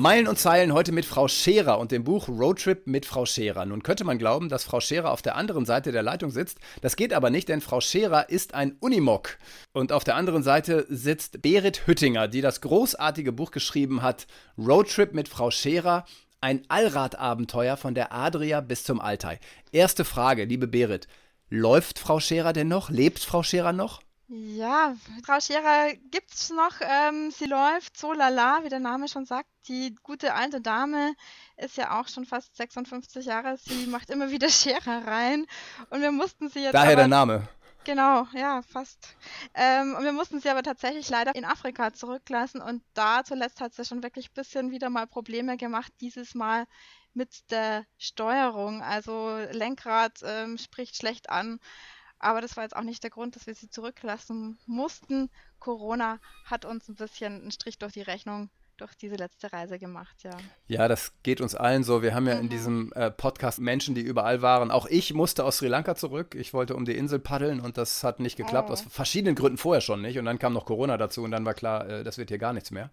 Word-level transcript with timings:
Meilen 0.00 0.28
und 0.28 0.38
Zeilen 0.38 0.72
heute 0.72 0.92
mit 0.92 1.04
Frau 1.04 1.28
Scherer 1.28 1.78
und 1.78 1.92
dem 1.92 2.04
Buch 2.04 2.26
Roadtrip 2.26 2.86
mit 2.86 3.04
Frau 3.04 3.26
Scherer. 3.26 3.66
Nun 3.66 3.82
könnte 3.82 4.04
man 4.04 4.16
glauben, 4.16 4.48
dass 4.48 4.64
Frau 4.64 4.80
Scherer 4.80 5.10
auf 5.10 5.20
der 5.20 5.36
anderen 5.36 5.66
Seite 5.66 5.92
der 5.92 6.02
Leitung 6.02 6.30
sitzt. 6.30 6.56
Das 6.80 6.96
geht 6.96 7.12
aber 7.12 7.28
nicht, 7.28 7.50
denn 7.50 7.60
Frau 7.60 7.82
Scherer 7.82 8.30
ist 8.30 8.54
ein 8.54 8.78
Unimog. 8.80 9.36
Und 9.74 9.92
auf 9.92 10.02
der 10.02 10.16
anderen 10.16 10.42
Seite 10.42 10.86
sitzt 10.88 11.42
Berit 11.42 11.86
Hüttinger, 11.86 12.28
die 12.28 12.40
das 12.40 12.62
großartige 12.62 13.30
Buch 13.30 13.50
geschrieben 13.50 14.00
hat, 14.00 14.26
Roadtrip 14.56 15.12
mit 15.12 15.28
Frau 15.28 15.50
Scherer. 15.50 16.06
Ein 16.40 16.62
Allradabenteuer 16.68 17.76
von 17.76 17.94
der 17.94 18.10
Adria 18.10 18.62
bis 18.62 18.84
zum 18.84 19.02
Altai. 19.02 19.38
Erste 19.70 20.06
Frage, 20.06 20.46
liebe 20.46 20.66
Berit. 20.66 21.08
Läuft 21.50 21.98
Frau 21.98 22.20
Scherer 22.20 22.54
denn 22.54 22.68
noch? 22.68 22.88
Lebt 22.88 23.18
Frau 23.18 23.42
Scherer 23.42 23.74
noch? 23.74 24.00
Ja, 24.32 24.94
Frau 25.26 25.40
Scherer 25.40 25.92
gibt's 26.12 26.50
noch. 26.50 26.76
Ähm, 26.80 27.32
sie 27.32 27.46
läuft 27.46 27.96
so 27.96 28.12
lala, 28.12 28.60
wie 28.62 28.68
der 28.68 28.78
Name 28.78 29.08
schon 29.08 29.24
sagt. 29.24 29.48
Die 29.66 29.96
gute 30.04 30.34
alte 30.34 30.60
Dame 30.60 31.16
ist 31.56 31.76
ja 31.76 31.98
auch 31.98 32.06
schon 32.06 32.26
fast 32.26 32.56
56 32.56 33.26
Jahre. 33.26 33.56
Sie 33.56 33.88
macht 33.88 34.08
immer 34.08 34.30
wieder 34.30 34.48
Scherer 34.48 35.04
rein. 35.04 35.46
Und 35.90 36.00
wir 36.00 36.12
mussten 36.12 36.48
sie 36.48 36.60
jetzt. 36.60 36.74
Daher 36.74 36.92
aber, 36.92 36.96
der 36.96 37.08
Name. 37.08 37.48
Genau, 37.82 38.24
ja, 38.32 38.62
fast. 38.62 39.16
Ähm, 39.54 39.96
und 39.96 40.04
wir 40.04 40.12
mussten 40.12 40.40
sie 40.40 40.48
aber 40.48 40.62
tatsächlich 40.62 41.08
leider 41.08 41.34
in 41.34 41.44
Afrika 41.44 41.92
zurücklassen. 41.92 42.60
Und 42.62 42.84
da 42.94 43.24
zuletzt 43.24 43.60
hat 43.60 43.74
sie 43.74 43.84
schon 43.84 44.04
wirklich 44.04 44.30
ein 44.30 44.34
bisschen 44.34 44.70
wieder 44.70 44.90
mal 44.90 45.08
Probleme 45.08 45.56
gemacht. 45.56 45.92
Dieses 46.00 46.36
Mal 46.36 46.66
mit 47.14 47.50
der 47.50 47.84
Steuerung. 47.98 48.80
Also 48.80 49.38
Lenkrad 49.50 50.20
ähm, 50.22 50.56
spricht 50.56 50.94
schlecht 50.94 51.30
an. 51.30 51.58
Aber 52.20 52.40
das 52.40 52.56
war 52.56 52.64
jetzt 52.64 52.76
auch 52.76 52.82
nicht 52.82 53.02
der 53.02 53.10
Grund, 53.10 53.34
dass 53.34 53.46
wir 53.46 53.54
sie 53.54 53.68
zurücklassen 53.68 54.58
mussten. 54.66 55.30
Corona 55.58 56.20
hat 56.44 56.64
uns 56.64 56.88
ein 56.88 56.94
bisschen 56.94 57.40
einen 57.40 57.50
Strich 57.50 57.78
durch 57.78 57.92
die 57.92 58.02
Rechnung 58.02 58.50
durch 58.80 58.94
diese 58.94 59.16
letzte 59.16 59.52
Reise 59.52 59.78
gemacht, 59.78 60.22
ja. 60.22 60.36
Ja, 60.66 60.88
das 60.88 61.12
geht 61.22 61.40
uns 61.40 61.54
allen 61.54 61.84
so. 61.84 62.02
Wir 62.02 62.14
haben 62.14 62.26
ja 62.26 62.36
mhm. 62.36 62.40
in 62.42 62.48
diesem 62.48 62.92
äh, 62.94 63.10
Podcast 63.10 63.58
Menschen, 63.58 63.94
die 63.94 64.00
überall 64.00 64.42
waren. 64.42 64.70
Auch 64.70 64.86
ich 64.86 65.12
musste 65.12 65.44
aus 65.44 65.58
Sri 65.58 65.68
Lanka 65.68 65.94
zurück. 65.94 66.34
Ich 66.34 66.54
wollte 66.54 66.74
um 66.74 66.84
die 66.84 66.96
Insel 66.96 67.18
paddeln 67.18 67.60
und 67.60 67.76
das 67.76 68.02
hat 68.04 68.20
nicht 68.20 68.36
geklappt. 68.36 68.70
Oh. 68.70 68.72
Aus 68.72 68.80
verschiedenen 68.82 69.34
Gründen 69.34 69.58
vorher 69.58 69.82
schon 69.82 70.00
nicht. 70.00 70.18
Und 70.18 70.24
dann 70.24 70.38
kam 70.38 70.54
noch 70.54 70.64
Corona 70.64 70.96
dazu 70.96 71.22
und 71.22 71.30
dann 71.30 71.44
war 71.44 71.54
klar, 71.54 71.88
äh, 71.88 72.04
das 72.04 72.16
wird 72.16 72.30
hier 72.30 72.38
gar 72.38 72.52
nichts 72.52 72.70
mehr. 72.70 72.90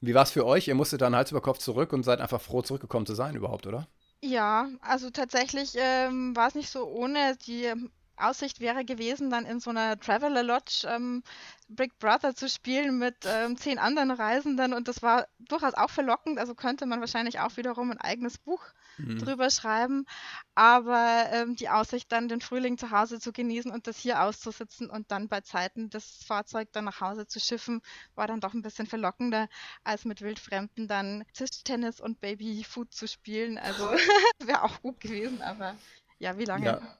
Wie 0.00 0.14
war 0.14 0.24
es 0.24 0.32
für 0.32 0.44
euch? 0.44 0.68
Ihr 0.68 0.74
musstet 0.74 1.00
dann 1.00 1.14
Hals 1.14 1.30
über 1.30 1.40
Kopf 1.40 1.58
zurück 1.58 1.92
und 1.92 2.02
seid 2.02 2.20
einfach 2.20 2.40
froh, 2.40 2.62
zurückgekommen 2.62 3.06
zu 3.06 3.14
sein 3.14 3.36
überhaupt, 3.36 3.66
oder? 3.66 3.86
Ja, 4.20 4.68
also 4.80 5.10
tatsächlich 5.10 5.74
ähm, 5.76 6.34
war 6.34 6.48
es 6.48 6.54
nicht 6.54 6.70
so 6.70 6.86
ohne. 6.86 7.36
Die 7.46 7.72
Aussicht 8.16 8.60
wäre 8.60 8.84
gewesen, 8.84 9.30
dann 9.30 9.44
in 9.44 9.60
so 9.60 9.70
einer 9.70 9.98
Traveler 9.98 10.42
Lodge 10.42 10.86
ähm, 10.88 11.22
Big 11.68 11.98
Brother 11.98 12.34
zu 12.34 12.48
spielen 12.48 12.98
mit 12.98 13.16
ähm, 13.26 13.56
zehn 13.56 13.78
anderen 13.78 14.10
Reisenden 14.10 14.72
und 14.72 14.88
das 14.88 15.02
war 15.02 15.26
durchaus 15.38 15.74
auch 15.74 15.90
verlockend. 15.90 16.38
Also 16.38 16.54
könnte 16.54 16.86
man 16.86 17.00
wahrscheinlich 17.00 17.40
auch 17.40 17.56
wiederum 17.56 17.90
ein 17.90 18.00
eigenes 18.00 18.38
Buch 18.38 18.62
mhm. 18.98 19.18
drüber 19.18 19.50
schreiben. 19.50 20.06
Aber 20.54 21.26
ähm, 21.32 21.56
die 21.56 21.68
Aussicht, 21.68 22.12
dann 22.12 22.28
den 22.28 22.40
Frühling 22.40 22.78
zu 22.78 22.90
Hause 22.90 23.18
zu 23.18 23.32
genießen 23.32 23.70
und 23.70 23.86
das 23.86 23.98
hier 23.98 24.22
auszusitzen 24.22 24.90
und 24.90 25.10
dann 25.10 25.28
bei 25.28 25.40
Zeiten 25.40 25.90
das 25.90 26.22
Fahrzeug 26.26 26.68
dann 26.72 26.84
nach 26.84 27.00
Hause 27.00 27.26
zu 27.26 27.40
schiffen, 27.40 27.80
war 28.14 28.26
dann 28.26 28.40
doch 28.40 28.54
ein 28.54 28.62
bisschen 28.62 28.86
verlockender, 28.86 29.48
als 29.82 30.04
mit 30.04 30.20
Wildfremden 30.20 30.88
dann 30.88 31.24
Tischtennis 31.32 32.00
und 32.00 32.20
Babyfood 32.20 32.92
zu 32.92 33.08
spielen. 33.08 33.58
Also 33.58 33.90
wäre 34.44 34.62
auch 34.62 34.80
gut 34.82 35.00
gewesen, 35.00 35.42
aber 35.42 35.76
ja, 36.18 36.38
wie 36.38 36.44
lange? 36.44 36.66
Ja. 36.66 36.98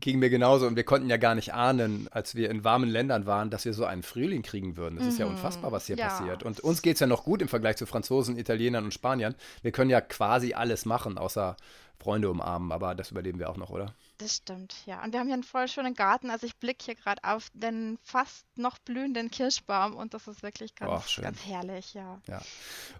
Ging 0.00 0.18
mir 0.18 0.30
genauso 0.30 0.66
und 0.66 0.76
wir 0.76 0.84
konnten 0.84 1.08
ja 1.10 1.16
gar 1.16 1.34
nicht 1.34 1.54
ahnen, 1.54 2.08
als 2.10 2.34
wir 2.34 2.50
in 2.50 2.64
warmen 2.64 2.88
Ländern 2.88 3.26
waren, 3.26 3.50
dass 3.50 3.64
wir 3.64 3.74
so 3.74 3.84
einen 3.84 4.02
Frühling 4.02 4.42
kriegen 4.42 4.76
würden. 4.76 4.96
Das 4.96 5.04
mhm. 5.04 5.10
ist 5.10 5.18
ja 5.18 5.26
mhm. 5.26 5.32
unfassbar, 5.32 5.72
was 5.72 5.86
hier 5.86 5.96
ja. 5.96 6.08
passiert. 6.08 6.42
Und 6.42 6.60
uns 6.60 6.82
geht 6.82 6.94
es 6.94 7.00
ja 7.00 7.06
noch 7.06 7.24
gut 7.24 7.42
im 7.42 7.48
Vergleich 7.48 7.76
zu 7.76 7.86
Franzosen, 7.86 8.38
Italienern 8.38 8.84
und 8.84 8.94
Spaniern. 8.94 9.34
Wir 9.62 9.72
können 9.72 9.90
ja 9.90 10.00
quasi 10.00 10.54
alles 10.54 10.86
machen, 10.86 11.18
außer 11.18 11.56
Freunde 12.00 12.30
umarmen, 12.30 12.72
aber 12.72 12.94
das 12.94 13.10
überleben 13.10 13.38
wir 13.38 13.50
auch 13.50 13.58
noch, 13.58 13.70
oder? 13.70 13.94
Das 14.18 14.36
stimmt, 14.36 14.74
ja. 14.86 15.02
Und 15.04 15.12
wir 15.12 15.20
haben 15.20 15.26
hier 15.26 15.34
einen 15.34 15.42
voll 15.42 15.68
schönen 15.68 15.94
Garten. 15.94 16.30
Also 16.30 16.46
ich 16.46 16.56
blicke 16.56 16.84
hier 16.84 16.94
gerade 16.94 17.22
auf 17.24 17.48
den 17.52 17.98
fast 18.02 18.46
noch 18.56 18.78
blühenden 18.78 19.30
Kirschbaum 19.30 19.94
und 19.94 20.14
das 20.14 20.26
ist 20.26 20.42
wirklich 20.42 20.74
ganz, 20.74 21.18
oh, 21.18 21.22
ganz 21.22 21.44
herrlich, 21.44 21.94
ja. 21.94 22.20
ja. 22.26 22.40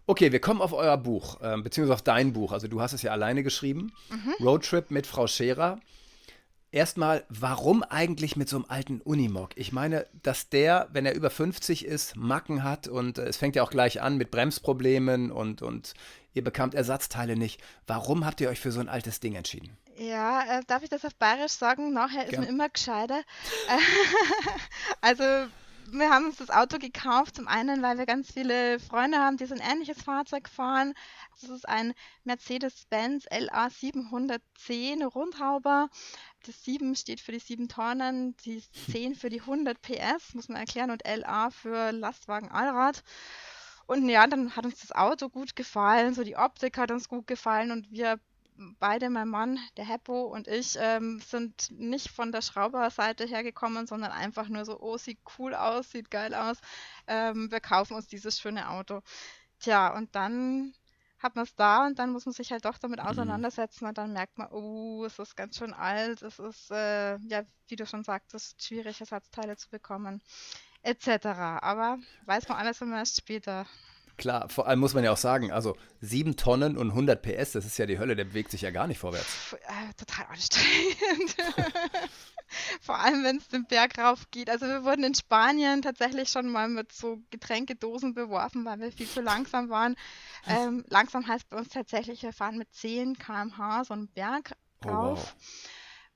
Okay, 0.06 0.32
wir 0.32 0.40
kommen 0.40 0.60
auf 0.60 0.72
euer 0.72 0.96
Buch, 0.98 1.40
äh, 1.40 1.56
beziehungsweise 1.56 1.94
auf 1.94 2.02
dein 2.02 2.32
Buch. 2.32 2.52
Also 2.52 2.68
du 2.68 2.80
hast 2.80 2.92
es 2.92 3.02
ja 3.02 3.12
alleine 3.12 3.42
geschrieben. 3.42 3.92
Mhm. 4.10 4.46
Roadtrip 4.46 4.90
mit 4.90 5.06
Frau 5.06 5.26
Scherer. 5.26 5.80
Erstmal, 6.72 7.24
warum 7.28 7.82
eigentlich 7.82 8.36
mit 8.36 8.48
so 8.48 8.56
einem 8.56 8.66
alten 8.68 9.00
Unimog? 9.00 9.50
Ich 9.56 9.72
meine, 9.72 10.06
dass 10.22 10.50
der, 10.50 10.88
wenn 10.92 11.04
er 11.04 11.14
über 11.14 11.28
50 11.28 11.84
ist, 11.84 12.14
Macken 12.16 12.62
hat 12.62 12.86
und 12.86 13.18
äh, 13.18 13.24
es 13.24 13.38
fängt 13.38 13.56
ja 13.56 13.64
auch 13.64 13.70
gleich 13.70 14.00
an 14.00 14.16
mit 14.16 14.30
Bremsproblemen 14.30 15.32
und, 15.32 15.62
und 15.62 15.94
ihr 16.32 16.44
bekamt 16.44 16.74
Ersatzteile 16.74 17.36
nicht. 17.36 17.60
Warum 17.88 18.24
habt 18.24 18.40
ihr 18.40 18.48
euch 18.48 18.60
für 18.60 18.70
so 18.70 18.78
ein 18.78 18.88
altes 18.88 19.18
Ding 19.18 19.34
entschieden? 19.34 19.76
Ja, 19.96 20.58
äh, 20.58 20.62
darf 20.68 20.84
ich 20.84 20.88
das 20.88 21.04
auf 21.04 21.14
Bayerisch 21.16 21.52
sagen? 21.52 21.92
Nachher 21.92 22.24
ist 22.24 22.30
Gern. 22.30 22.42
man 22.42 22.50
immer 22.50 22.68
gescheiter. 22.68 23.22
also, 25.00 25.24
wir 25.92 26.10
haben 26.10 26.26
uns 26.26 26.36
das 26.36 26.50
Auto 26.50 26.78
gekauft, 26.78 27.36
zum 27.36 27.48
einen, 27.48 27.82
weil 27.82 27.98
wir 27.98 28.06
ganz 28.06 28.32
viele 28.32 28.78
Freunde 28.78 29.18
haben, 29.18 29.36
die 29.36 29.46
so 29.46 29.54
ein 29.54 29.60
ähnliches 29.60 30.02
Fahrzeug 30.02 30.48
fahren. 30.48 30.94
Das 31.40 31.50
ist 31.50 31.68
ein 31.68 31.94
Mercedes-Benz 32.24 33.26
LA 33.30 33.70
710 33.70 35.02
Rundhauber. 35.02 35.88
Das 36.46 36.64
7 36.64 36.96
steht 36.96 37.20
für 37.20 37.32
die 37.32 37.38
7 37.38 37.68
Tonnen, 37.68 38.36
die 38.44 38.62
10 38.90 39.14
für 39.14 39.28
die 39.28 39.40
100 39.40 39.80
PS, 39.82 40.34
muss 40.34 40.48
man 40.48 40.58
erklären, 40.58 40.90
und 40.90 41.02
LA 41.06 41.50
für 41.50 41.92
Lastwagen 41.92 42.50
Allrad. 42.50 43.02
Und 43.86 44.08
ja, 44.08 44.26
dann 44.26 44.56
hat 44.56 44.64
uns 44.64 44.80
das 44.80 44.92
Auto 44.92 45.28
gut 45.28 45.56
gefallen, 45.56 46.14
so 46.14 46.24
die 46.24 46.36
Optik 46.36 46.78
hat 46.78 46.90
uns 46.92 47.08
gut 47.08 47.26
gefallen 47.26 47.72
und 47.72 47.90
wir 47.90 48.20
beide, 48.78 49.10
mein 49.10 49.28
Mann, 49.28 49.58
der 49.76 49.86
Heppo 49.86 50.22
und 50.22 50.48
ich, 50.48 50.76
ähm, 50.78 51.20
sind 51.20 51.70
nicht 51.72 52.08
von 52.08 52.32
der 52.32 52.42
Schrauberseite 52.42 53.26
hergekommen, 53.26 53.86
sondern 53.86 54.12
einfach 54.12 54.48
nur 54.48 54.64
so, 54.64 54.78
oh, 54.80 54.98
sieht 54.98 55.18
cool 55.38 55.54
aus, 55.54 55.90
sieht 55.90 56.10
geil 56.10 56.34
aus. 56.34 56.58
Ähm, 57.06 57.50
wir 57.50 57.60
kaufen 57.60 57.94
uns 57.94 58.06
dieses 58.06 58.38
schöne 58.38 58.68
Auto. 58.70 59.00
Tja, 59.60 59.94
und 59.94 60.14
dann 60.14 60.74
hat 61.20 61.36
man 61.36 61.44
es 61.44 61.54
da 61.54 61.86
und 61.86 61.98
dann 61.98 62.10
muss 62.10 62.26
man 62.26 62.32
sich 62.32 62.50
halt 62.50 62.64
doch 62.64 62.78
damit 62.78 63.00
mhm. 63.00 63.06
auseinandersetzen 63.06 63.86
und 63.86 63.98
dann 63.98 64.12
merkt 64.12 64.38
man, 64.38 64.48
oh, 64.50 65.04
es 65.04 65.18
ist 65.18 65.36
ganz 65.36 65.56
schön 65.56 65.72
alt, 65.72 66.22
es 66.22 66.38
ist, 66.38 66.70
äh, 66.70 67.18
ja, 67.18 67.42
wie 67.68 67.76
du 67.76 67.86
schon 67.86 68.02
sagtest, 68.04 68.62
schwierig, 68.62 69.00
Ersatzteile 69.00 69.56
zu 69.56 69.68
bekommen, 69.70 70.22
etc. 70.82 71.26
Aber 71.60 71.98
weiß 72.24 72.48
man 72.48 72.58
alles 72.58 72.80
immer 72.80 72.98
erst 72.98 73.18
später. 73.18 73.66
Klar, 74.16 74.48
vor 74.50 74.66
allem 74.66 74.80
muss 74.80 74.92
man 74.92 75.04
ja 75.04 75.12
auch 75.12 75.16
sagen, 75.16 75.50
also 75.50 75.76
7 76.00 76.36
Tonnen 76.36 76.76
und 76.76 76.90
100 76.90 77.22
PS, 77.22 77.52
das 77.52 77.64
ist 77.64 77.78
ja 77.78 77.86
die 77.86 77.98
Hölle, 77.98 78.16
der 78.16 78.24
bewegt 78.24 78.50
sich 78.50 78.62
ja 78.62 78.70
gar 78.70 78.86
nicht 78.86 78.98
vorwärts. 78.98 79.54
Äh, 79.54 79.94
total 79.96 80.26
anstrengend. 80.26 81.36
vor 82.80 82.98
allem, 82.98 83.24
wenn 83.24 83.36
es 83.36 83.48
den 83.48 83.66
Berg 83.66 83.98
rauf 83.98 84.30
geht. 84.30 84.50
Also 84.50 84.66
wir 84.66 84.84
wurden 84.84 85.04
in 85.04 85.14
Spanien 85.14 85.82
tatsächlich 85.82 86.28
schon 86.28 86.48
mal 86.48 86.68
mit 86.68 86.92
so 86.92 87.18
Getränkedosen 87.30 88.14
beworfen, 88.14 88.64
weil 88.64 88.80
wir 88.80 88.92
viel 88.92 89.08
zu 89.08 89.20
langsam 89.20 89.68
waren. 89.68 89.96
Ähm, 90.46 90.84
langsam 90.88 91.26
heißt 91.26 91.48
bei 91.48 91.58
uns 91.58 91.68
tatsächlich, 91.68 92.22
wir 92.22 92.32
fahren 92.32 92.58
mit 92.58 92.72
10 92.72 93.18
km/h 93.18 93.84
so 93.84 93.94
einen 93.94 94.08
Berg 94.08 94.52
rauf. 94.84 95.34
Oh, 95.36 95.42
wow. 95.42 95.70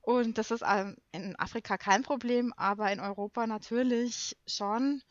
Und 0.04 0.36
das 0.36 0.50
ist 0.50 0.62
ähm, 0.66 0.96
in 1.12 1.34
Afrika 1.38 1.78
kein 1.78 2.02
Problem, 2.02 2.52
aber 2.56 2.92
in 2.92 3.00
Europa 3.00 3.46
natürlich 3.46 4.36
schon. 4.46 5.02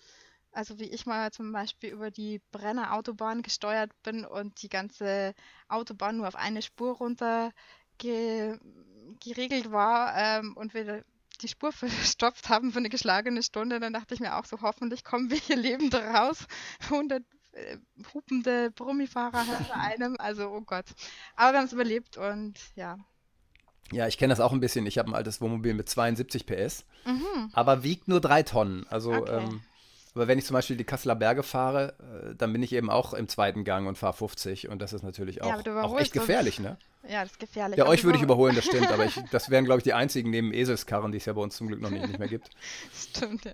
Also 0.51 0.77
wie 0.77 0.89
ich 0.89 1.07
mal 1.07 1.31
zum 1.31 1.51
Beispiel 1.51 1.89
über 1.89 2.11
die 2.11 2.39
Brenner 2.51 2.93
Autobahn 2.93 3.41
gesteuert 3.41 3.91
bin 4.03 4.23
und 4.23 4.61
die 4.61 4.69
ganze 4.69 5.33
Autobahn 5.67 6.17
nur 6.17 6.27
auf 6.27 6.35
eine 6.35 6.61
Spur 6.61 6.95
runter 6.97 7.51
ge 7.97 8.57
geregelt 9.19 9.71
war 9.71 10.15
ähm, 10.15 10.55
und 10.55 10.73
wir 10.73 11.03
die 11.41 11.47
Spur 11.47 11.71
verstopft 11.73 12.49
haben 12.49 12.71
für 12.71 12.79
eine 12.79 12.89
geschlagene 12.89 13.43
Stunde, 13.43 13.79
dann 13.79 13.93
dachte 13.93 14.13
ich 14.13 14.19
mir 14.19 14.37
auch 14.37 14.45
so, 14.45 14.61
hoffentlich 14.61 15.03
kommen 15.03 15.29
wir 15.29 15.37
hier 15.37 15.57
lebend 15.57 15.95
raus. 15.95 16.47
100 16.85 17.23
äh, 17.53 17.77
hupende 18.13 18.71
Brummifahrer 18.71 19.43
hinter 19.57 19.75
einem, 19.75 20.15
also 20.19 20.49
oh 20.49 20.61
Gott. 20.61 20.85
Aber 21.35 21.53
wir 21.53 21.59
haben 21.59 21.65
es 21.65 21.73
überlebt 21.73 22.17
und 22.17 22.59
ja. 22.75 22.97
Ja, 23.91 24.07
ich 24.07 24.17
kenne 24.17 24.31
das 24.31 24.39
auch 24.39 24.53
ein 24.53 24.59
bisschen. 24.59 24.87
Ich 24.87 24.97
habe 24.97 25.11
ein 25.11 25.15
altes 25.15 25.41
Wohnmobil 25.41 25.73
mit 25.73 25.89
72 25.89 26.45
PS, 26.45 26.85
mhm. 27.05 27.51
aber 27.53 27.83
wiegt 27.83 28.07
nur 28.07 28.21
drei 28.21 28.41
Tonnen. 28.41 28.87
Also 28.89 29.13
okay. 29.13 29.43
ähm, 29.43 29.61
Aber 30.15 30.27
wenn 30.27 30.37
ich 30.37 30.45
zum 30.45 30.53
Beispiel 30.53 30.75
die 30.75 30.83
Kasseler 30.83 31.15
Berge 31.15 31.41
fahre, 31.41 31.95
äh, 31.99 32.35
dann 32.35 32.53
bin 32.53 32.61
ich 32.61 32.73
eben 32.73 32.89
auch 32.89 33.13
im 33.13 33.27
zweiten 33.27 33.63
Gang 33.63 33.87
und 33.87 33.97
fahre 33.97 34.13
50 34.13 34.69
und 34.69 34.81
das 34.81 34.93
ist 34.93 35.03
natürlich 35.03 35.41
auch, 35.41 35.65
ja, 35.65 35.83
auch 35.83 35.99
echt 35.99 36.13
gefährlich, 36.13 36.59
ne? 36.59 36.77
Ja, 37.07 37.23
das 37.23 37.31
ist 37.31 37.39
gefährlich. 37.39 37.77
Ja, 37.77 37.87
euch 37.87 38.03
würde 38.03 38.17
ich 38.17 38.23
überholen, 38.23 38.55
das 38.55 38.65
stimmt, 38.65 38.91
aber 38.91 39.05
ich, 39.05 39.15
das 39.31 39.49
wären, 39.49 39.65
glaube 39.65 39.79
ich, 39.79 39.83
die 39.83 39.93
einzigen 39.93 40.29
neben 40.29 40.53
Eselskarren, 40.53 41.11
die 41.11 41.17
es 41.17 41.25
ja 41.25 41.33
bei 41.33 41.41
uns 41.41 41.55
zum 41.55 41.67
Glück 41.67 41.81
noch 41.81 41.89
nicht, 41.89 42.07
nicht 42.07 42.19
mehr 42.19 42.27
gibt. 42.27 42.49
Stimmt, 42.93 43.45
ja. 43.45 43.53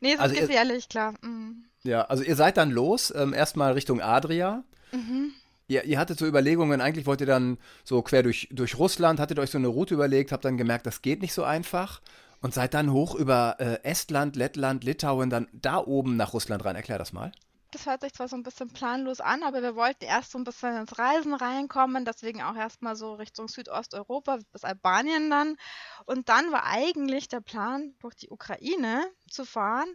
Nee, 0.00 0.14
es 0.14 0.20
also 0.20 0.34
ist 0.34 0.40
gefährlich, 0.42 0.84
ihr, 0.84 0.88
klar. 0.88 1.14
Mhm. 1.22 1.64
Ja, 1.84 2.02
also 2.02 2.24
ihr 2.24 2.36
seid 2.36 2.56
dann 2.56 2.70
los, 2.70 3.12
ähm, 3.14 3.32
erstmal 3.32 3.72
Richtung 3.72 4.00
Adria. 4.00 4.64
Mhm. 4.92 5.32
Ihr, 5.68 5.84
ihr 5.84 5.98
hattet 5.98 6.18
so 6.18 6.26
Überlegungen, 6.26 6.80
eigentlich 6.80 7.06
wollt 7.06 7.20
ihr 7.20 7.26
dann 7.26 7.58
so 7.84 8.02
quer 8.02 8.22
durch, 8.22 8.48
durch 8.52 8.78
Russland, 8.78 9.20
hattet 9.20 9.38
euch 9.38 9.50
so 9.50 9.58
eine 9.58 9.68
Route 9.68 9.94
überlegt, 9.94 10.32
habt 10.32 10.44
dann 10.44 10.56
gemerkt, 10.56 10.86
das 10.86 11.02
geht 11.02 11.22
nicht 11.22 11.32
so 11.32 11.44
einfach 11.44 12.00
und 12.46 12.54
seid 12.54 12.74
dann 12.74 12.92
hoch 12.92 13.16
über 13.16 13.56
äh, 13.58 13.82
Estland, 13.82 14.36
Lettland, 14.36 14.84
Litauen, 14.84 15.30
dann 15.30 15.48
da 15.52 15.78
oben 15.78 16.16
nach 16.16 16.32
Russland 16.32 16.64
rein. 16.64 16.76
Erklär 16.76 16.96
das 16.96 17.12
mal. 17.12 17.32
Das 17.72 17.86
hört 17.86 18.02
sich 18.02 18.12
zwar 18.12 18.28
so 18.28 18.36
ein 18.36 18.44
bisschen 18.44 18.68
planlos 18.68 19.20
an, 19.20 19.42
aber 19.42 19.62
wir 19.62 19.74
wollten 19.74 20.04
erst 20.04 20.30
so 20.30 20.38
ein 20.38 20.44
bisschen 20.44 20.76
ins 20.76 20.96
Reisen 20.96 21.34
reinkommen, 21.34 22.04
deswegen 22.04 22.44
auch 22.44 22.54
erstmal 22.54 22.94
so 22.94 23.14
Richtung 23.14 23.48
Südosteuropa 23.48 24.38
bis 24.52 24.62
Albanien 24.62 25.28
dann. 25.28 25.56
Und 26.04 26.28
dann 26.28 26.52
war 26.52 26.66
eigentlich 26.66 27.26
der 27.26 27.40
Plan, 27.40 27.94
durch 27.98 28.14
die 28.14 28.30
Ukraine 28.30 29.04
zu 29.28 29.44
fahren. 29.44 29.88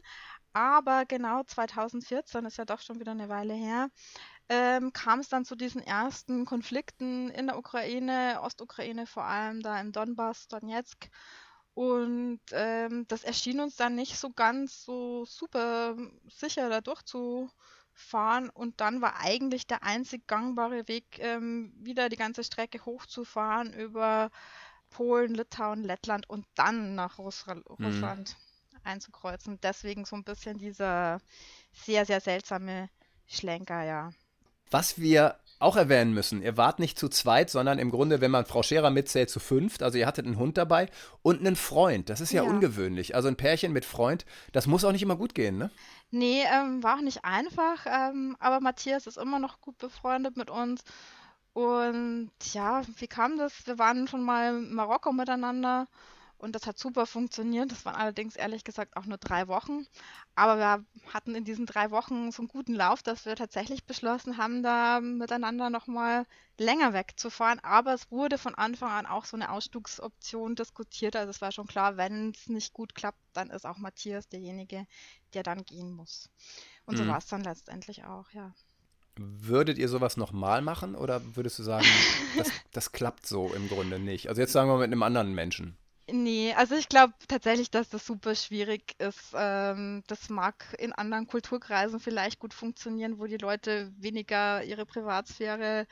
Aber 0.52 1.06
genau 1.06 1.44
2014, 1.44 2.44
ist 2.44 2.58
ja 2.58 2.66
doch 2.66 2.82
schon 2.82 3.00
wieder 3.00 3.12
eine 3.12 3.30
Weile 3.30 3.54
her, 3.54 3.88
ähm, 4.50 4.92
kam 4.92 5.22
es 5.22 5.30
dann 5.30 5.46
zu 5.46 5.56
diesen 5.56 5.82
ersten 5.82 6.44
Konflikten 6.44 7.30
in 7.30 7.48
der 7.48 7.58
Ukraine, 7.58 8.42
Ostukraine 8.42 9.08
vor 9.08 9.24
allem, 9.24 9.62
da 9.62 9.80
im 9.80 9.94
Donbass, 9.94 10.50
Donetsk. 10.50 11.10
Und 11.74 12.42
ähm, 12.52 13.06
das 13.08 13.24
erschien 13.24 13.60
uns 13.60 13.76
dann 13.76 13.96
nicht 13.96 14.18
so 14.18 14.32
ganz 14.32 14.84
so 14.84 15.26
super 15.26 15.96
sicher, 16.30 16.70
da 16.70 16.82
durchzufahren. 16.82 18.50
Und 18.50 18.82
dann 18.82 19.02
war 19.02 19.20
eigentlich 19.22 19.68
der 19.68 19.84
einzig 19.84 20.28
gangbare 20.28 20.88
Weg, 20.88 21.20
ähm, 21.20 21.74
wieder 21.78 22.10
die 22.10 22.18
ganze 22.18 22.44
Strecke 22.44 22.84
hochzufahren 22.86 23.74
über 23.74 24.32
Polen, 24.90 25.34
Litauen, 25.34 25.84
Lettland 25.84 26.30
und 26.30 26.46
dann 26.56 26.96
nach 26.96 27.18
Russland, 27.18 27.68
mhm. 27.80 27.86
Russland 27.86 28.36
einzukreuzen. 28.84 29.60
Deswegen 29.62 30.06
so 30.06 30.16
ein 30.16 30.24
bisschen 30.24 30.58
dieser 30.58 31.22
sehr, 31.72 32.06
sehr 32.06 32.20
seltsame 32.20 32.90
Schlenker, 33.28 33.84
ja. 33.84 34.12
Was 34.70 35.00
wir 35.00 35.40
auch 35.62 35.76
erwähnen 35.76 36.14
müssen, 36.14 36.42
ihr 36.42 36.58
wart 36.58 36.80
nicht 36.80 36.98
zu 36.98 37.10
zweit, 37.10 37.50
sondern 37.50 37.80
im 37.80 37.92
Grunde, 37.92 38.22
wenn 38.22 38.32
man 38.32 38.46
Frau 38.46 38.64
Scherer 38.64 38.90
mitzählt, 38.90 39.30
zu 39.30 39.40
fünft. 39.40 39.84
Also 39.84 39.98
ihr 39.98 40.08
hattet 40.08 40.26
einen 40.26 40.38
Hund 40.38 40.58
dabei 40.58 40.90
und 41.22 41.40
einen 41.40 41.56
Freund. 41.56 42.10
Das 42.10 42.22
ist 42.22 42.32
ja, 42.32 42.44
ja. 42.44 42.50
ungewöhnlich. 42.50 43.16
Also 43.16 43.28
ein 43.28 43.36
Pärchen 43.36 43.72
mit 43.72 43.86
Freund, 43.86 44.26
das 44.52 44.68
muss 44.68 44.84
auch 44.84 44.92
nicht 44.92 45.04
immer 45.04 45.16
gut 45.16 45.36
gehen, 45.36 45.58
ne? 45.58 45.72
Nee, 46.10 46.44
ähm, 46.54 46.84
war 46.84 46.98
auch 46.98 47.02
nicht 47.02 47.24
einfach. 47.24 47.86
Ähm, 47.86 48.36
aber 48.40 48.60
Matthias 48.60 49.08
ist 49.08 49.18
immer 49.18 49.40
noch 49.40 49.62
gut 49.62 49.78
befreundet 49.78 50.36
mit 50.36 50.50
uns. 50.50 50.84
Und 51.54 52.32
ja, 52.54 52.82
wie 52.98 53.08
kam 53.08 53.38
das? 53.38 53.66
Wir 53.66 53.78
waren 53.78 54.08
schon 54.08 54.24
mal 54.24 54.56
in 54.56 54.74
Marokko 54.74 55.12
miteinander 55.12 55.88
und 56.42 56.54
das 56.54 56.66
hat 56.66 56.80
super 56.80 57.06
funktioniert. 57.06 57.72
Das 57.72 57.86
waren 57.86 57.96
allerdings 57.96 58.36
ehrlich 58.36 58.64
gesagt 58.64 58.98
auch 58.98 59.06
nur 59.06 59.20
drei 59.20 59.48
Wochen. 59.48 59.86
Aber 60.34 60.58
wir 60.58 60.84
hatten 61.14 61.36
in 61.36 61.46
diesen 61.46 61.68
drei 61.68 61.92
Wochen 61.92 62.32
so 62.32 62.42
einen 62.42 62.48
guten 62.48 62.74
Lauf, 62.74 63.04
dass 63.04 63.26
wir 63.26 63.36
tatsächlich 63.36 63.86
beschlossen 63.86 64.38
haben, 64.38 64.64
da 64.64 65.02
miteinander 65.02 65.70
nochmal 65.70 66.26
länger 66.58 66.94
wegzufahren. 66.94 67.60
Aber 67.60 67.94
es 67.94 68.10
wurde 68.10 68.40
von 68.40 68.56
Anfang 68.56 68.90
an 68.90 69.06
auch 69.06 69.26
so 69.26 69.38
eine 69.38 69.52
Ausstiegsoption 69.52 70.56
diskutiert. 70.56 71.16
Also 71.16 71.30
es 71.30 71.42
war 71.42 71.52
schon 71.52 71.68
klar, 71.68 71.98
wenn 71.98 72.32
es 72.32 72.48
nicht 72.48 72.74
gut 72.74 72.96
klappt, 72.96 73.20
dann 73.34 73.52
ist 73.52 73.68
auch 73.68 73.78
Matthias 73.78 74.28
derjenige, 74.28 74.88
der 75.36 75.44
dann 75.44 75.64
gehen 75.64 75.94
muss. 75.94 76.30
Und 76.86 76.98
so 76.98 77.04
mhm. 77.04 77.10
war 77.10 77.20
es 77.20 77.28
dann 77.28 77.44
letztendlich 77.44 78.04
auch, 78.06 78.32
ja. 78.32 78.52
Würdet 79.18 79.78
ihr 79.78 79.90
sowas 79.90 80.18
nochmal 80.18 80.64
machen 80.64 80.96
oder 80.96 81.22
würdest 81.36 81.60
du 81.60 81.64
sagen, 81.64 81.86
das, 82.38 82.50
das 82.72 82.92
klappt 82.94 83.28
so 83.28 83.54
im 83.54 83.68
Grunde 83.68 84.00
nicht? 84.00 84.30
Also 84.30 84.42
jetzt 84.42 84.54
sagen 84.54 84.70
wir 84.70 84.78
mit 84.78 84.86
einem 84.86 85.04
anderen 85.04 85.36
Menschen. 85.36 85.78
Nee, 86.08 86.54
also 86.56 86.76
ich 86.76 86.90
glaube 86.90 87.14
tatsächlich, 87.28 87.72
dass 87.72 87.90
das 87.90 88.06
super 88.06 88.36
schwierig 88.36 88.96
ist. 89.00 89.32
Ähm, 89.34 90.04
das 90.08 90.30
mag 90.30 90.76
in 90.80 90.92
anderen 90.94 91.28
Kulturkreisen 91.28 92.00
vielleicht 92.00 92.40
gut 92.40 92.54
funktionieren, 92.54 93.18
wo 93.20 93.28
die 93.28 93.38
Leute 93.38 93.94
weniger 93.98 94.64
ihre 94.64 94.86
Privatsphäre 94.86 95.88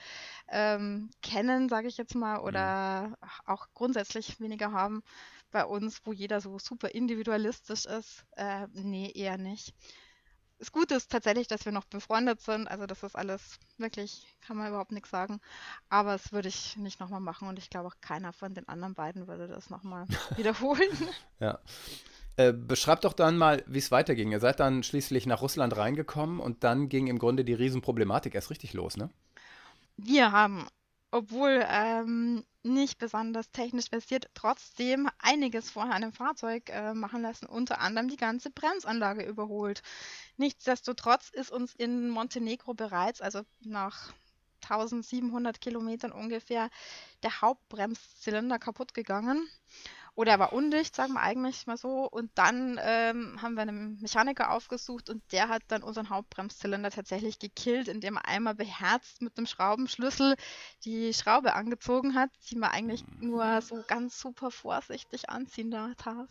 ähm, 0.50 1.10
kennen, 1.22 1.70
sage 1.70 1.88
ich 1.88 1.98
jetzt 1.98 2.16
mal, 2.16 2.40
oder 2.40 3.10
mhm. 3.10 3.16
auch 3.46 3.68
grundsätzlich 3.74 4.40
weniger 4.42 4.72
haben. 4.74 5.04
Bei 5.52 5.66
uns, 5.66 6.02
wo 6.06 6.12
jeder 6.12 6.42
so 6.42 6.60
super 6.60 6.90
individualistisch 6.90 7.86
ist, 7.86 8.26
äh, 8.36 8.68
nee, 8.74 9.12
eher 9.16 9.38
nicht 9.38 9.74
das 10.60 10.72
Gute 10.74 10.96
ist 10.96 11.10
tatsächlich, 11.12 11.48
dass 11.48 11.66
wir 11.66 11.72
noch 11.72 11.86
befreundet 11.86 12.42
sind. 12.42 12.68
Also 12.68 12.86
das 12.86 13.02
ist 13.02 13.16
alles 13.16 13.60
wirklich, 13.78 14.28
kann 14.46 14.58
man 14.58 14.68
überhaupt 14.68 14.92
nichts 14.92 15.10
sagen. 15.10 15.40
Aber 15.90 16.12
das 16.12 16.34
würde 16.34 16.50
ich 16.50 16.76
nicht 16.76 17.00
nochmal 17.00 17.22
machen 17.22 17.48
und 17.48 17.58
ich 17.58 17.70
glaube 17.70 17.88
auch 17.88 17.96
keiner 18.02 18.34
von 18.34 18.54
den 18.54 18.68
anderen 18.68 18.94
beiden 18.94 19.28
würde 19.28 19.48
das 19.48 19.70
nochmal 19.70 20.06
wiederholen. 20.36 20.92
ja. 21.40 21.60
Äh, 22.36 22.54
beschreibt 22.54 23.04
doch 23.04 23.14
dann 23.14 23.38
mal, 23.38 23.64
wie 23.68 23.80
es 23.80 23.92
weiterging. 23.92 24.32
Ihr 24.32 24.40
seid 24.40 24.60
dann 24.60 24.84
schließlich 24.84 25.26
nach 25.26 25.42
Russland 25.42 25.76
reingekommen 25.76 26.40
und 26.40 26.64
dann 26.64 26.88
ging 26.88 27.08
im 27.08 27.20
Grunde 27.20 27.44
die 27.44 27.54
Riesenproblematik 27.54 28.36
erst 28.36 28.50
richtig 28.50 28.74
los, 28.74 28.96
ne? 28.96 29.10
Wir 29.98 30.32
haben, 30.32 30.66
obwohl 31.12 31.66
ähm, 31.68 32.44
nicht 32.64 32.98
besonders 33.00 33.52
technisch 33.52 33.90
versiert, 33.90 34.30
trotzdem 34.34 35.10
einiges 35.20 35.72
vorher 35.72 35.96
an 35.96 36.02
dem 36.02 36.14
Fahrzeug 36.14 36.70
äh, 36.70 36.94
machen 36.94 37.22
lassen, 37.22 37.46
unter 37.46 37.80
anderem 37.80 38.10
die 38.10 38.18
ganze 38.18 38.52
Bremsanlage 38.52 39.26
überholt. 39.26 39.82
Nichtsdestotrotz 40.38 41.30
ist 41.30 41.52
uns 41.52 41.74
in 41.76 42.10
Montenegro 42.10 42.74
bereits, 42.74 43.22
also 43.22 43.42
nach 43.62 44.14
1700 44.64 45.62
Kilometern 45.62 46.12
ungefähr, 46.12 46.70
der 47.24 47.42
Hauptbremszylinder 47.42 48.60
kaputt 48.60 48.94
gegangen 48.94 49.48
oder 50.16 50.34
er 50.34 50.40
war 50.40 50.54
undicht, 50.54 50.96
sagen 50.96 51.14
wir 51.14 51.22
eigentlich 51.22 51.68
mal 51.68 51.78
so. 51.78 52.10
Und 52.10 52.32
dann 52.36 52.80
ähm, 52.82 53.42
haben 53.42 53.56
wir 53.56 53.62
einen 53.62 54.00
Mechaniker 54.02 54.52
aufgesucht 54.52 55.10
und 55.10 55.24
der 55.32 55.50
hat 55.50 55.64
dann 55.70 55.84
unseren 55.84 56.10
Hauptbremszylinder 56.10 56.92
tatsächlich 56.92 57.40
gekillt, 57.40 57.88
indem 57.88 58.18
er 58.18 58.28
einmal 58.28 58.56
beherzt 58.56 59.22
mit 59.22 59.38
dem 59.38 59.46
Schraubenschlüssel 59.46 60.36
die 60.84 61.14
Schraube 61.14 61.54
angezogen 61.54 62.16
hat, 62.16 62.30
die 62.50 62.56
man 62.56 62.72
eigentlich 62.72 63.04
nur 63.20 63.62
so 63.62 63.84
ganz 63.88 64.20
super 64.20 64.52
vorsichtig 64.52 65.30
anziehen 65.30 65.72
darf. 65.72 66.30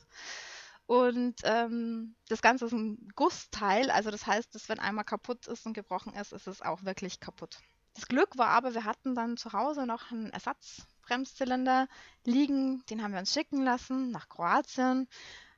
Und 0.87 1.37
ähm, 1.45 2.15
das 2.29 2.41
Ganze 2.41 2.65
ist 2.65 2.73
ein 2.73 3.11
Gussteil, 3.15 3.91
also 3.91 4.11
das 4.11 4.27
heißt, 4.27 4.55
dass 4.55 4.71
wenn 4.71 4.79
einmal 4.79 5.05
kaputt 5.05 5.47
ist 5.47 5.67
und 5.67 5.75
gebrochen 5.75 6.15
ist, 6.15 6.33
ist 6.33 6.47
es 6.47 6.63
auch 6.63 6.83
wirklich 6.85 7.21
kaputt. 7.21 7.59
Das 7.95 8.09
Glück 8.09 8.39
war 8.39 8.49
aber, 8.49 8.73
wir 8.75 8.85
hatten 8.85 9.15
dann 9.15 9.37
zu 9.37 9.53
Hause 9.53 9.85
noch 9.85 10.11
einen 10.11 10.31
Ersatz 10.31 10.87
Bremszylinder 11.09 11.89
liegen. 12.25 12.85
Den 12.87 13.03
haben 13.03 13.13
wir 13.13 13.21
uns 13.21 13.33
schicken 13.33 13.65
lassen 13.65 14.11
nach 14.11 14.29
Kroatien, 14.29 15.09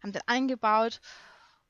haben 0.02 0.12
den 0.12 0.22
eingebaut 0.26 1.00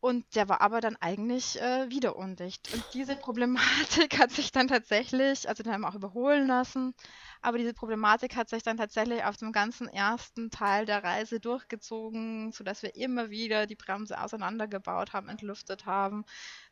und 0.01 0.35
der 0.35 0.49
war 0.49 0.63
aber 0.63 0.81
dann 0.81 0.97
eigentlich 0.97 1.61
äh, 1.61 1.91
wieder 1.91 2.17
undicht. 2.17 2.73
Und 2.73 2.83
diese 2.95 3.17
Problematik 3.17 4.19
hat 4.19 4.31
sich 4.31 4.51
dann 4.51 4.67
tatsächlich, 4.67 5.49
also 5.49 5.63
den 5.63 5.73
haben 5.73 5.83
wir 5.83 5.89
auch 5.89 5.95
überholen 5.95 6.47
lassen, 6.47 6.95
aber 7.43 7.59
diese 7.59 7.75
Problematik 7.75 8.35
hat 8.35 8.49
sich 8.49 8.63
dann 8.63 8.79
tatsächlich 8.79 9.25
auf 9.25 9.37
dem 9.37 9.53
ganzen 9.53 9.89
ersten 9.89 10.51
Teil 10.51 10.87
der 10.87 11.05
Reise 11.05 11.39
durchgezogen, 11.39 12.51
sodass 12.53 12.83
wir 12.83 12.97
immer 12.97 13.29
wieder 13.29 13.67
die 13.67 13.77
Bremse 13.77 14.19
auseinandergebaut 14.21 15.13
haben, 15.13 15.29
entlüftet 15.29 15.85
haben, 15.85 16.25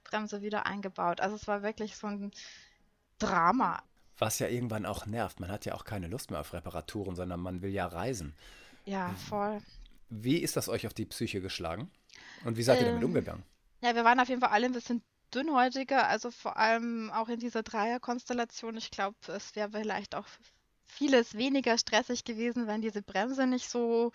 Bremse 0.05 0.41
wieder 0.41 0.65
eingebaut. 0.65 1.21
Also 1.21 1.37
es 1.37 1.47
war 1.47 1.63
wirklich 1.63 1.97
so 1.97 2.07
ein 2.07 2.31
Drama. 3.19 3.83
Was 4.19 4.39
ja 4.41 4.49
irgendwann 4.49 4.85
auch 4.85 5.07
nervt. 5.07 5.41
Man 5.41 5.51
hat 5.51 5.65
ja 5.65 5.75
auch 5.75 5.85
keine 5.85 6.09
Lust 6.09 6.31
mehr 6.31 6.41
auf 6.41 6.53
Reparaturen, 6.53 7.15
sondern 7.15 7.41
man 7.41 7.63
will 7.63 7.71
ja 7.71 7.87
reisen. 7.87 8.35
Ja, 8.85 9.15
voll. 9.29 9.61
Wie 10.11 10.39
ist 10.39 10.57
das 10.57 10.69
euch 10.69 10.87
auf 10.87 10.95
die 10.95 11.05
Psyche 11.07 11.41
geschlagen? 11.41 11.91
Und 12.45 12.57
wie 12.57 12.63
seid 12.63 12.79
ähm, 12.79 12.83
ihr 12.83 12.89
damit 12.89 13.03
ähm, 13.03 13.09
umgegangen? 13.09 13.43
Ja, 13.83 13.95
wir 13.95 14.05
waren 14.05 14.19
auf 14.19 14.29
jeden 14.29 14.41
Fall 14.41 14.51
alle 14.51 14.67
ein 14.67 14.73
bisschen 14.73 15.03
dünnhäutiger, 15.35 16.09
also 16.09 16.31
vor 16.31 16.57
allem 16.57 17.11
auch 17.11 17.29
in 17.29 17.39
dieser 17.39 17.63
Dreierkonstellation. 17.63 18.77
Ich 18.77 18.91
glaube, 18.91 19.17
es 19.29 19.55
wäre 19.55 19.71
vielleicht 19.71 20.15
auch 20.15 20.27
vieles 20.89 21.35
weniger 21.35 21.79
stressig 21.79 22.25
gewesen, 22.25 22.67
wenn 22.67 22.81
diese 22.81 23.03
Bremse 23.03 23.47
nicht 23.47 23.69
so 23.69 24.13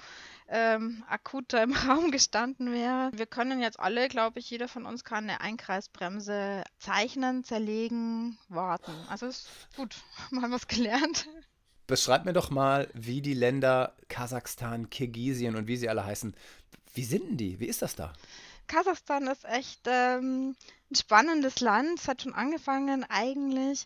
ähm, 0.49 1.03
akut 1.07 1.53
im 1.53 1.73
Raum 1.87 2.11
gestanden 2.11 2.71
wäre. 2.71 3.11
Wir 3.13 3.25
können 3.25 3.61
jetzt 3.61 3.79
alle, 3.79 4.07
glaube 4.09 4.39
ich, 4.39 4.49
jeder 4.49 4.67
von 4.67 4.85
uns 4.85 5.03
kann 5.03 5.29
eine 5.29 5.41
Einkreisbremse 5.41 6.63
zeichnen, 6.79 7.43
zerlegen, 7.43 8.37
warten. 8.49 8.93
Also 9.07 9.27
ist 9.27 9.47
gut, 9.75 9.95
mal 10.31 10.51
was 10.51 10.67
gelernt. 10.67 11.27
Beschreib 11.87 12.25
mir 12.25 12.33
doch 12.33 12.49
mal, 12.49 12.89
wie 12.93 13.21
die 13.21 13.33
Länder 13.33 13.93
Kasachstan, 14.07 14.89
Kirgisien 14.89 15.55
und 15.55 15.67
wie 15.67 15.77
sie 15.77 15.89
alle 15.89 16.05
heißen, 16.05 16.35
wie 16.93 17.03
sind 17.03 17.29
denn 17.29 17.37
die? 17.37 17.59
Wie 17.59 17.65
ist 17.65 17.81
das 17.81 17.95
da? 17.95 18.13
Kasachstan 18.67 19.27
ist 19.27 19.45
echt 19.45 19.81
ähm, 19.87 20.55
ein 20.89 20.95
spannendes 20.95 21.59
Land. 21.59 21.99
Es 21.99 22.07
hat 22.07 22.21
schon 22.21 22.33
angefangen 22.33 23.05
eigentlich 23.09 23.85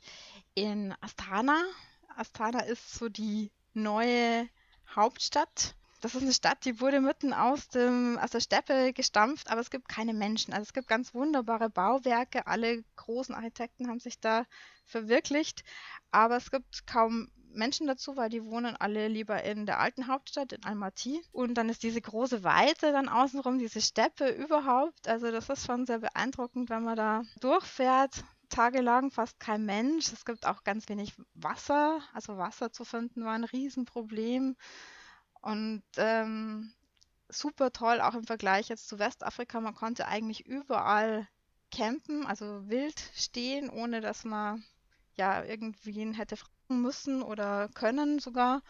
in 0.53 0.93
Astana 1.01 1.63
Astana 2.17 2.61
ist 2.61 2.95
so 2.95 3.09
die 3.09 3.51
neue 3.73 4.47
Hauptstadt. 4.95 5.75
das 6.01 6.15
ist 6.15 6.23
eine 6.23 6.33
Stadt, 6.33 6.65
die 6.65 6.79
wurde 6.79 7.01
mitten 7.01 7.33
aus, 7.33 7.69
dem, 7.69 8.17
aus 8.19 8.31
der 8.31 8.39
Steppe 8.39 8.93
gestampft, 8.93 9.49
aber 9.49 9.61
es 9.61 9.69
gibt 9.69 9.87
keine 9.87 10.13
Menschen. 10.13 10.53
Also 10.53 10.63
es 10.63 10.73
gibt 10.73 10.87
ganz 10.87 11.13
wunderbare 11.13 11.69
Bauwerke. 11.69 12.47
Alle 12.47 12.83
großen 12.95 13.35
Architekten 13.35 13.87
haben 13.87 13.99
sich 13.99 14.19
da 14.19 14.45
verwirklicht, 14.85 15.63
aber 16.11 16.37
es 16.37 16.51
gibt 16.51 16.87
kaum 16.87 17.29
Menschen 17.53 17.87
dazu, 17.87 18.15
weil 18.15 18.29
die 18.29 18.45
wohnen 18.45 18.75
alle 18.75 19.07
lieber 19.07 19.43
in 19.43 19.65
der 19.65 19.79
alten 19.79 20.07
Hauptstadt, 20.07 20.53
in 20.53 20.63
Almaty. 20.63 21.21
Und 21.31 21.55
dann 21.55 21.69
ist 21.69 21.83
diese 21.83 22.01
große 22.01 22.43
Weite 22.43 22.91
dann 22.91 23.09
außenrum, 23.09 23.59
diese 23.59 23.81
Steppe 23.81 24.29
überhaupt. 24.29 25.07
Also 25.07 25.31
das 25.31 25.49
ist 25.49 25.65
schon 25.65 25.85
sehr 25.85 25.99
beeindruckend, 25.99 26.69
wenn 26.69 26.83
man 26.83 26.95
da 26.95 27.23
durchfährt. 27.41 28.23
Tagelang 28.49 29.11
fast 29.11 29.39
kein 29.39 29.65
Mensch. 29.65 30.11
Es 30.11 30.25
gibt 30.25 30.45
auch 30.45 30.63
ganz 30.63 30.89
wenig 30.89 31.13
Wasser. 31.33 32.01
Also 32.13 32.37
Wasser 32.37 32.71
zu 32.71 32.85
finden 32.85 33.25
war 33.25 33.33
ein 33.33 33.43
Riesenproblem. 33.43 34.55
Und 35.41 35.83
ähm, 35.97 36.73
super 37.29 37.71
toll, 37.71 38.01
auch 38.01 38.15
im 38.15 38.23
Vergleich 38.23 38.69
jetzt 38.69 38.87
zu 38.87 38.99
Westafrika. 38.99 39.59
Man 39.61 39.75
konnte 39.75 40.07
eigentlich 40.07 40.45
überall 40.45 41.27
campen, 41.71 42.25
also 42.25 42.67
wild 42.69 42.99
stehen, 43.15 43.69
ohne 43.69 44.01
dass 44.01 44.23
man 44.23 44.63
ja 45.15 45.43
irgendwen 45.43 46.13
hätte 46.13 46.37
fragen 46.37 46.81
müssen 46.81 47.21
oder 47.21 47.69
können 47.69 48.19
sogar. 48.19 48.61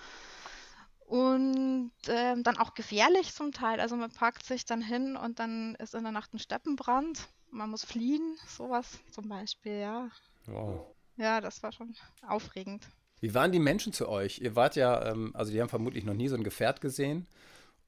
Und 1.00 1.92
ähm, 2.08 2.44
dann 2.44 2.58
auch 2.58 2.74
gefährlich 2.74 3.34
zum 3.34 3.54
Teil. 3.54 3.80
Also 3.80 3.96
man 3.96 4.12
packt 4.12 4.46
sich 4.46 4.66
dann 4.66 4.82
hin 4.82 5.16
und 5.16 5.40
dann 5.40 5.76
ist 5.76 5.96
in 5.96 6.04
der 6.04 6.12
Nacht 6.12 6.34
ein 6.34 6.40
Steppenbrand. 6.40 7.30
Man 7.50 7.70
muss 7.70 7.86
fliehen, 7.86 8.38
sowas 8.48 9.00
zum 9.12 9.30
Beispiel, 9.30 9.80
ja. 9.80 10.10
Wow. 10.46 10.86
Ja, 11.18 11.42
das 11.42 11.64
war 11.64 11.72
schon 11.72 11.96
aufregend. 12.28 12.88
Wie 13.20 13.34
waren 13.34 13.52
die 13.52 13.60
Menschen 13.60 13.94
zu 13.94 14.08
euch? 14.08 14.40
Ihr 14.40 14.56
wart 14.56 14.76
ja, 14.76 15.12
ähm, 15.12 15.32
also 15.34 15.52
die 15.52 15.60
haben 15.60 15.70
vermutlich 15.70 16.04
noch 16.04 16.14
nie 16.14 16.28
so 16.28 16.36
ein 16.36 16.44
Gefährt 16.44 16.82
gesehen 16.82 17.28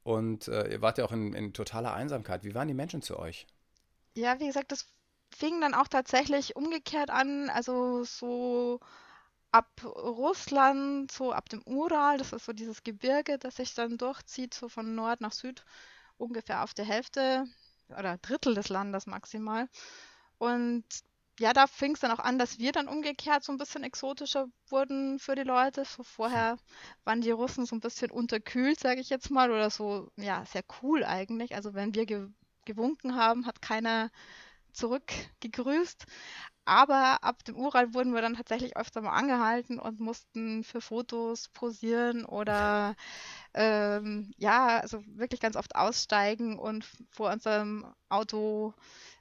und 0.03 0.47
äh, 0.47 0.71
ihr 0.71 0.81
wart 0.81 0.97
ja 0.97 1.05
auch 1.05 1.11
in, 1.11 1.33
in 1.33 1.53
totaler 1.53 1.93
Einsamkeit. 1.93 2.43
Wie 2.43 2.55
waren 2.55 2.67
die 2.67 2.73
Menschen 2.73 3.01
zu 3.01 3.19
euch? 3.19 3.45
Ja, 4.15 4.39
wie 4.39 4.47
gesagt, 4.47 4.71
das 4.71 4.87
fing 5.35 5.61
dann 5.61 5.75
auch 5.75 5.87
tatsächlich 5.87 6.55
umgekehrt 6.55 7.11
an, 7.11 7.49
also 7.49 8.03
so 8.03 8.79
ab 9.51 9.69
Russland, 9.83 11.11
so 11.11 11.31
ab 11.31 11.49
dem 11.49 11.61
Ural, 11.65 12.17
das 12.17 12.33
ist 12.33 12.45
so 12.45 12.53
dieses 12.53 12.83
Gebirge, 12.83 13.37
das 13.37 13.57
sich 13.57 13.73
dann 13.73 13.97
durchzieht, 13.97 14.53
so 14.53 14.69
von 14.69 14.95
Nord 14.95 15.21
nach 15.21 15.31
Süd, 15.31 15.63
ungefähr 16.17 16.63
auf 16.63 16.73
der 16.73 16.85
Hälfte 16.85 17.45
oder 17.97 18.17
Drittel 18.17 18.55
des 18.55 18.69
Landes 18.69 19.07
maximal. 19.07 19.67
Und 20.37 20.83
ja, 21.39 21.53
da 21.53 21.67
fing 21.67 21.93
es 21.93 22.01
dann 22.01 22.11
auch 22.11 22.19
an, 22.19 22.37
dass 22.37 22.59
wir 22.59 22.71
dann 22.73 22.87
umgekehrt 22.89 23.43
so 23.43 23.51
ein 23.51 23.57
bisschen 23.57 23.83
exotischer 23.83 24.47
wurden 24.67 25.19
für 25.19 25.35
die 25.35 25.43
Leute. 25.43 25.85
Vorher 25.85 26.57
waren 27.05 27.21
die 27.21 27.31
Russen 27.31 27.65
so 27.65 27.75
ein 27.75 27.79
bisschen 27.79 28.11
unterkühlt, 28.11 28.79
sage 28.79 28.99
ich 28.99 29.09
jetzt 29.09 29.31
mal, 29.31 29.49
oder 29.49 29.69
so, 29.69 30.11
ja, 30.17 30.45
sehr 30.45 30.63
cool 30.81 31.03
eigentlich. 31.05 31.55
Also 31.55 31.73
wenn 31.73 31.95
wir 31.95 32.05
ge 32.05 32.27
gewunken 32.65 33.15
haben, 33.15 33.47
hat 33.47 33.61
keiner 33.63 34.11
zurückgegrüßt. 34.73 36.05
Aber 36.69 37.23
ab 37.23 37.43
dem 37.45 37.55
Ural 37.55 37.95
wurden 37.95 38.13
wir 38.13 38.21
dann 38.21 38.35
tatsächlich 38.35 38.77
öfter 38.77 39.01
mal 39.01 39.13
angehalten 39.13 39.79
und 39.79 39.99
mussten 39.99 40.63
für 40.63 40.81
Fotos 40.81 41.49
posieren 41.49 42.25
oder 42.25 42.95
ähm, 43.55 44.31
ja, 44.37 44.77
also 44.79 45.03
wirklich 45.07 45.39
ganz 45.39 45.55
oft 45.55 45.75
aussteigen 45.75 46.59
und 46.59 46.85
vor 47.09 47.31
unserem 47.31 47.91
Auto 48.07 48.75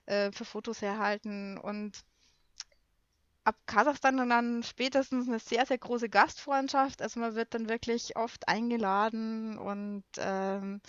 äh, 0.04 0.30
für 0.30 0.44
Fotos 0.44 0.82
herhalten. 0.82 1.56
Und 1.56 2.04
ab 3.44 3.56
Kasachstan 3.64 4.28
dann 4.28 4.62
spätestens 4.62 5.26
eine 5.26 5.38
sehr, 5.38 5.64
sehr 5.64 5.78
große 5.78 6.10
Gastfreundschaft. 6.10 7.00
Also 7.00 7.18
man 7.18 7.34
wird 7.34 7.54
dann 7.54 7.70
wirklich 7.70 8.14
oft 8.16 8.46
eingeladen 8.46 9.56
und 9.56 10.04
ähm, 10.18 10.82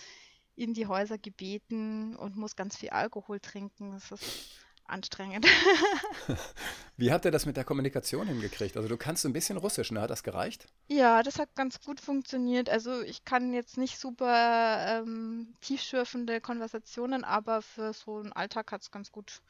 in 0.56 0.74
die 0.74 0.86
Häuser 0.86 1.16
gebeten 1.16 2.16
und 2.16 2.36
muss 2.36 2.54
ganz 2.54 2.76
viel 2.76 2.90
Alkohol 2.90 3.40
trinken. 3.40 3.92
Das 3.92 4.12
ist 4.12 4.60
anstrengend. 4.90 5.46
Wie 6.96 7.12
habt 7.12 7.24
ihr 7.24 7.30
das 7.30 7.46
mit 7.46 7.56
der 7.56 7.64
Kommunikation 7.64 8.26
hingekriegt? 8.26 8.76
Also 8.76 8.88
du 8.88 8.96
kannst 8.96 9.24
ein 9.24 9.32
bisschen 9.32 9.56
Russisch, 9.56 9.90
ne? 9.90 10.00
Hat 10.00 10.10
das 10.10 10.22
gereicht? 10.22 10.66
Ja, 10.88 11.22
das 11.22 11.38
hat 11.38 11.54
ganz 11.54 11.80
gut 11.80 12.00
funktioniert. 12.00 12.68
Also 12.68 13.00
ich 13.02 13.24
kann 13.24 13.54
jetzt 13.54 13.78
nicht 13.78 13.98
super 13.98 15.02
ähm, 15.02 15.54
tiefschürfende 15.60 16.40
Konversationen, 16.40 17.24
aber 17.24 17.62
für 17.62 17.92
so 17.92 18.18
einen 18.18 18.32
Alltag 18.32 18.72
hat 18.72 18.82
es 18.82 18.90
ganz 18.90 19.10
gut 19.10 19.40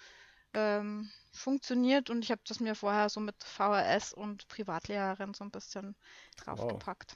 ähm, 0.55 1.11
funktioniert 1.33 2.11
und 2.11 2.25
ich 2.25 2.31
habe 2.31 2.43
das 2.47 2.61
mir 2.61 2.75
vorher 2.75 3.09
so 3.09 3.21
mit 3.21 3.37
VHS 3.43 4.13
und 4.13 4.49
Privatlehrerin 4.49 5.35
so 5.35 5.45
ein 5.45 5.51
bisschen 5.51 5.97
draufgepackt. 6.37 7.15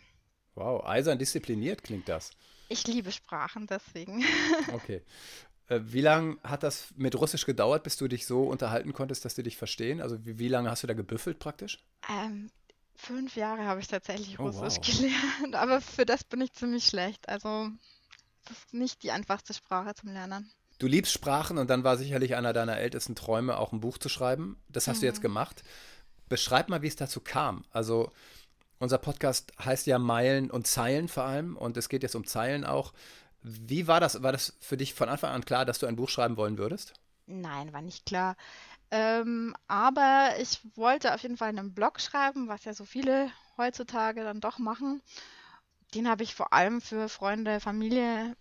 Wow. 0.54 0.80
wow, 0.80 0.86
eisern 0.86 1.18
diszipliniert 1.18 1.82
klingt 1.82 2.08
das. 2.08 2.30
Ich 2.68 2.86
liebe 2.86 3.12
Sprachen, 3.12 3.66
deswegen. 3.66 4.24
okay. 4.72 5.02
Äh, 5.68 5.80
wie 5.84 6.00
lange 6.00 6.36
hat 6.42 6.62
das 6.62 6.88
mit 6.96 7.14
Russisch 7.18 7.46
gedauert, 7.46 7.82
bis 7.82 7.96
du 7.96 8.08
dich 8.08 8.26
so 8.26 8.44
unterhalten 8.44 8.92
konntest, 8.92 9.24
dass 9.24 9.34
die 9.34 9.42
dich 9.42 9.56
verstehen? 9.56 10.00
Also 10.00 10.24
wie, 10.24 10.38
wie 10.38 10.48
lange 10.48 10.70
hast 10.70 10.82
du 10.82 10.86
da 10.86 10.94
gebüffelt 10.94 11.38
praktisch? 11.38 11.84
Ähm, 12.10 12.50
fünf 12.94 13.36
Jahre 13.36 13.64
habe 13.64 13.80
ich 13.80 13.88
tatsächlich 13.88 14.38
oh, 14.38 14.44
Russisch 14.44 14.78
wow. 14.78 14.96
gelernt, 14.96 15.54
aber 15.54 15.80
für 15.80 16.04
das 16.04 16.24
bin 16.24 16.40
ich 16.40 16.52
ziemlich 16.52 16.84
schlecht. 16.84 17.28
Also 17.28 17.70
das 18.46 18.58
ist 18.58 18.74
nicht 18.74 19.02
die 19.02 19.10
einfachste 19.10 19.54
Sprache 19.54 19.94
zum 19.94 20.10
Lernen. 20.12 20.50
Du 20.78 20.86
liebst 20.86 21.12
Sprachen 21.12 21.56
und 21.56 21.70
dann 21.70 21.84
war 21.84 21.96
sicherlich 21.96 22.34
einer 22.34 22.52
deiner 22.52 22.78
ältesten 22.78 23.14
Träume, 23.14 23.56
auch 23.58 23.72
ein 23.72 23.80
Buch 23.80 23.98
zu 23.98 24.08
schreiben. 24.08 24.56
Das 24.68 24.88
hast 24.88 24.98
mhm. 24.98 25.00
du 25.00 25.06
jetzt 25.06 25.18
mhm. 25.18 25.22
gemacht. 25.22 25.62
Beschreib 26.28 26.68
mal, 26.68 26.82
wie 26.82 26.88
es 26.88 26.96
dazu 26.96 27.20
kam. 27.20 27.64
Also 27.70 28.12
unser 28.78 28.98
Podcast 28.98 29.52
heißt 29.64 29.86
ja 29.86 29.98
Meilen 29.98 30.50
und 30.50 30.66
Zeilen 30.66 31.08
vor 31.08 31.24
allem 31.24 31.56
und 31.56 31.76
es 31.76 31.88
geht 31.88 32.02
jetzt 32.02 32.16
um 32.16 32.26
Zeilen 32.26 32.64
auch. 32.64 32.92
Wie 33.44 33.86
war 33.86 34.00
das? 34.00 34.22
War 34.22 34.32
das 34.32 34.54
für 34.58 34.78
dich 34.78 34.94
von 34.94 35.10
Anfang 35.10 35.30
an 35.30 35.44
klar, 35.44 35.66
dass 35.66 35.78
du 35.78 35.86
ein 35.86 35.96
Buch 35.96 36.08
schreiben 36.08 36.38
wollen 36.38 36.56
würdest? 36.56 36.94
Nein, 37.26 37.72
war 37.74 37.82
nicht 37.82 38.06
klar. 38.06 38.36
Ähm, 38.90 39.54
aber 39.68 40.30
ich 40.40 40.60
wollte 40.76 41.14
auf 41.14 41.22
jeden 41.22 41.36
Fall 41.36 41.50
einen 41.50 41.74
Blog 41.74 42.00
schreiben, 42.00 42.48
was 42.48 42.64
ja 42.64 42.72
so 42.72 42.86
viele 42.86 43.30
heutzutage 43.58 44.24
dann 44.24 44.40
doch 44.40 44.58
machen. 44.58 45.02
Den 45.94 46.08
habe 46.08 46.22
ich 46.22 46.34
vor 46.34 46.54
allem 46.54 46.80
für 46.80 47.08
Freunde, 47.10 47.60
Familie 47.60 48.34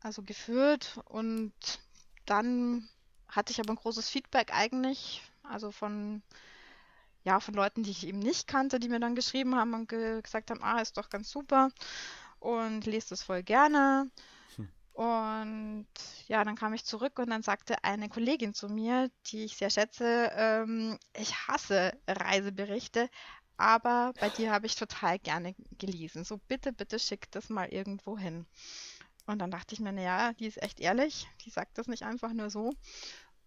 also 0.00 0.22
geführt 0.22 0.98
und 1.06 1.52
dann 2.24 2.88
hatte 3.28 3.52
ich 3.52 3.60
aber 3.60 3.72
ein 3.72 3.76
großes 3.76 4.08
Feedback 4.08 4.54
eigentlich, 4.54 5.22
also 5.42 5.70
von 5.70 6.22
ja, 7.24 7.40
von 7.40 7.52
Leuten, 7.54 7.82
die 7.82 7.90
ich 7.90 8.06
eben 8.06 8.20
nicht 8.20 8.46
kannte, 8.46 8.80
die 8.80 8.88
mir 8.88 9.00
dann 9.00 9.14
geschrieben 9.14 9.56
haben 9.56 9.74
und 9.74 9.88
ge 9.88 10.22
gesagt 10.22 10.50
haben, 10.50 10.62
ah, 10.62 10.80
ist 10.80 10.96
doch 10.96 11.10
ganz 11.10 11.30
super 11.30 11.70
und 12.40 12.86
lest 12.86 13.12
es 13.12 13.22
voll 13.22 13.42
gerne. 13.42 14.10
Und 14.98 15.86
ja, 16.26 16.42
dann 16.42 16.56
kam 16.56 16.74
ich 16.74 16.84
zurück 16.84 17.20
und 17.20 17.30
dann 17.30 17.44
sagte 17.44 17.84
eine 17.84 18.08
Kollegin 18.08 18.52
zu 18.52 18.68
mir, 18.68 19.08
die 19.28 19.44
ich 19.44 19.56
sehr 19.56 19.70
schätze, 19.70 20.32
ähm, 20.34 20.98
ich 21.16 21.46
hasse 21.46 21.92
Reiseberichte, 22.08 23.08
aber 23.56 24.12
bei 24.18 24.28
dir 24.28 24.50
habe 24.50 24.66
ich 24.66 24.74
total 24.74 25.20
gerne 25.20 25.54
gelesen. 25.78 26.24
So 26.24 26.38
bitte, 26.48 26.72
bitte 26.72 26.98
schick 26.98 27.30
das 27.30 27.48
mal 27.48 27.68
irgendwo 27.68 28.18
hin. 28.18 28.44
Und 29.26 29.38
dann 29.38 29.52
dachte 29.52 29.72
ich 29.72 29.78
mir, 29.78 29.92
naja, 29.92 30.32
die 30.32 30.46
ist 30.46 30.60
echt 30.60 30.80
ehrlich, 30.80 31.28
die 31.44 31.50
sagt 31.50 31.78
das 31.78 31.86
nicht 31.86 32.02
einfach 32.02 32.32
nur 32.32 32.50
so. 32.50 32.74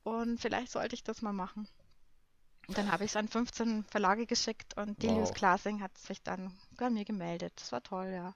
Und 0.03 0.39
vielleicht 0.39 0.72
sollte 0.72 0.96
ich 0.96 1.03
das 1.03 1.22
mal 1.22 1.34
machen. 1.34 1.67
Und 2.70 2.77
dann 2.77 2.89
habe 2.93 3.03
ich 3.03 3.12
es 3.12 3.17
an 3.17 3.27
15 3.27 3.84
Verlage 3.91 4.25
geschickt 4.25 4.77
und 4.77 5.03
Delius 5.03 5.27
wow. 5.27 5.36
Klasing 5.36 5.81
hat 5.81 5.98
sich 5.98 6.24
dann 6.24 6.58
bei 6.77 6.89
mir 6.89 7.03
gemeldet. 7.03 7.51
Das 7.58 7.74
war 7.74 7.84
toll, 7.84 8.10
ja. 8.15 8.36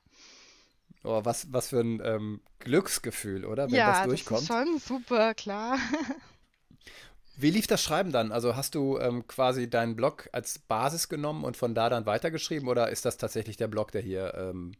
Oh, 1.06 1.22
was, 1.24 1.52
was 1.54 1.70
für 1.70 1.80
ein 1.80 2.02
ähm, 2.04 2.42
Glücksgefühl, 2.60 3.46
oder? 3.46 3.68
Wenn 3.68 3.76
ja, 3.76 4.00
das 4.00 4.08
durchkommt. 4.08 4.50
Das 4.50 4.50
ist 4.50 4.68
schon 4.68 4.80
super, 4.80 5.34
klar. 5.34 5.78
Wie 7.38 7.52
lief 7.52 7.68
das 7.68 7.84
Schreiben 7.84 8.12
dann? 8.12 8.32
Also 8.32 8.56
hast 8.56 8.76
du 8.76 8.98
ähm, 8.98 9.28
quasi 9.28 9.70
deinen 9.70 9.96
Blog 9.96 10.30
als 10.32 10.58
Basis 10.58 11.10
genommen 11.10 11.44
und 11.44 11.58
von 11.58 11.76
da 11.76 11.90
dann 11.90 12.06
weitergeschrieben 12.06 12.70
oder 12.70 12.90
ist 12.90 13.04
das 13.06 13.18
tatsächlich 13.18 13.58
der 13.58 13.68
Blog, 13.68 13.92
der 13.92 14.02
hier, 14.02 14.34
ähm, 14.36 14.72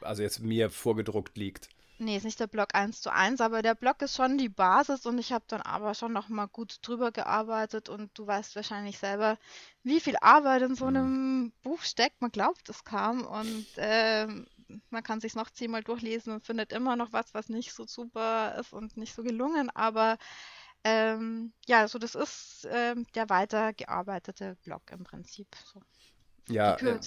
also 0.00 0.22
jetzt 0.22 0.40
mir 0.40 0.70
vorgedruckt 0.70 1.36
liegt? 1.36 1.68
Nee, 1.98 2.16
ist 2.16 2.24
nicht 2.24 2.40
der 2.40 2.48
Blog 2.48 2.74
1 2.74 3.00
zu 3.02 3.12
1, 3.12 3.40
aber 3.40 3.62
der 3.62 3.76
Blog 3.76 4.02
ist 4.02 4.16
schon 4.16 4.36
die 4.36 4.48
Basis 4.48 5.06
und 5.06 5.18
ich 5.18 5.32
habe 5.32 5.44
dann 5.46 5.60
aber 5.60 5.94
schon 5.94 6.12
noch 6.12 6.28
mal 6.28 6.46
gut 6.46 6.78
drüber 6.82 7.12
gearbeitet 7.12 7.88
und 7.88 8.10
du 8.18 8.26
weißt 8.26 8.56
wahrscheinlich 8.56 8.98
selber, 8.98 9.38
wie 9.84 10.00
viel 10.00 10.16
Arbeit 10.20 10.62
in 10.62 10.74
so 10.74 10.86
mhm. 10.86 10.96
einem 10.96 11.52
Buch 11.62 11.82
steckt. 11.82 12.20
Man 12.20 12.32
glaubt 12.32 12.68
es 12.68 12.84
kaum 12.84 13.24
und 13.24 13.66
äh, 13.76 14.26
man 14.90 15.02
kann 15.02 15.20
sich 15.20 15.34
noch 15.34 15.50
zehnmal 15.50 15.82
durchlesen 15.82 16.32
und 16.32 16.44
findet 16.44 16.72
immer 16.72 16.96
noch 16.96 17.12
was, 17.12 17.34
was 17.34 17.48
nicht 17.48 17.72
so 17.72 17.86
super 17.86 18.56
ist 18.58 18.72
und 18.72 18.96
nicht 18.96 19.14
so 19.14 19.22
gelungen, 19.22 19.70
aber 19.70 20.18
ähm, 20.84 21.52
ja, 21.66 21.78
so 21.78 21.82
also 21.82 21.98
das 21.98 22.14
ist 22.14 22.68
ähm, 22.70 23.06
der 23.14 23.30
weitergearbeitete 23.30 24.56
Blog 24.64 24.82
im 24.92 25.04
Prinzip. 25.04 25.48
So. 25.72 25.80
Ja, 26.48 26.74
äh, 26.74 26.98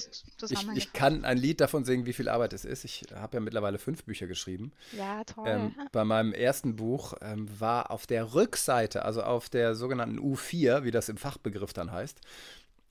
ich, 0.49 0.67
ich 0.73 0.93
kann 0.93 1.23
ein 1.23 1.37
Lied 1.37 1.61
davon 1.61 1.85
singen, 1.85 2.07
wie 2.07 2.13
viel 2.13 2.27
Arbeit 2.27 2.53
es 2.53 2.65
ist. 2.65 2.85
Ich 2.85 3.03
habe 3.13 3.37
ja 3.37 3.39
mittlerweile 3.39 3.77
fünf 3.77 4.03
Bücher 4.03 4.25
geschrieben. 4.25 4.71
Ja, 4.93 5.23
toll. 5.25 5.47
Ähm, 5.47 5.75
bei 5.91 6.03
meinem 6.03 6.33
ersten 6.33 6.75
Buch 6.75 7.13
ähm, 7.21 7.47
war 7.59 7.91
auf 7.91 8.07
der 8.07 8.33
Rückseite, 8.33 9.05
also 9.05 9.21
auf 9.21 9.49
der 9.49 9.75
sogenannten 9.75 10.19
U4, 10.19 10.83
wie 10.83 10.91
das 10.91 11.07
im 11.09 11.17
Fachbegriff 11.17 11.71
dann 11.73 11.91
heißt, 11.91 12.19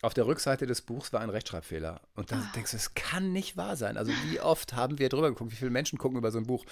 auf 0.02 0.14
der 0.14 0.26
Rückseite 0.26 0.66
des 0.66 0.82
Buchs 0.82 1.12
war 1.12 1.20
ein 1.20 1.30
Rechtschreibfehler. 1.30 2.00
Und 2.14 2.30
da 2.30 2.36
oh. 2.36 2.54
denkst 2.54 2.72
du, 2.72 2.76
es 2.76 2.94
kann 2.94 3.32
nicht 3.32 3.56
wahr 3.56 3.76
sein. 3.76 3.96
Also 3.96 4.12
wie 4.28 4.40
oft 4.40 4.74
haben 4.74 4.98
wir 4.98 5.08
drüber 5.08 5.30
geguckt, 5.30 5.52
wie 5.52 5.56
viele 5.56 5.70
Menschen 5.70 5.98
gucken 5.98 6.18
über 6.18 6.30
so 6.30 6.38
ein 6.38 6.46
Buch? 6.46 6.64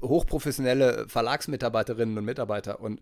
Hochprofessionelle 0.00 1.08
Verlagsmitarbeiterinnen 1.08 2.16
und 2.16 2.24
Mitarbeiter 2.24 2.80
und 2.80 3.00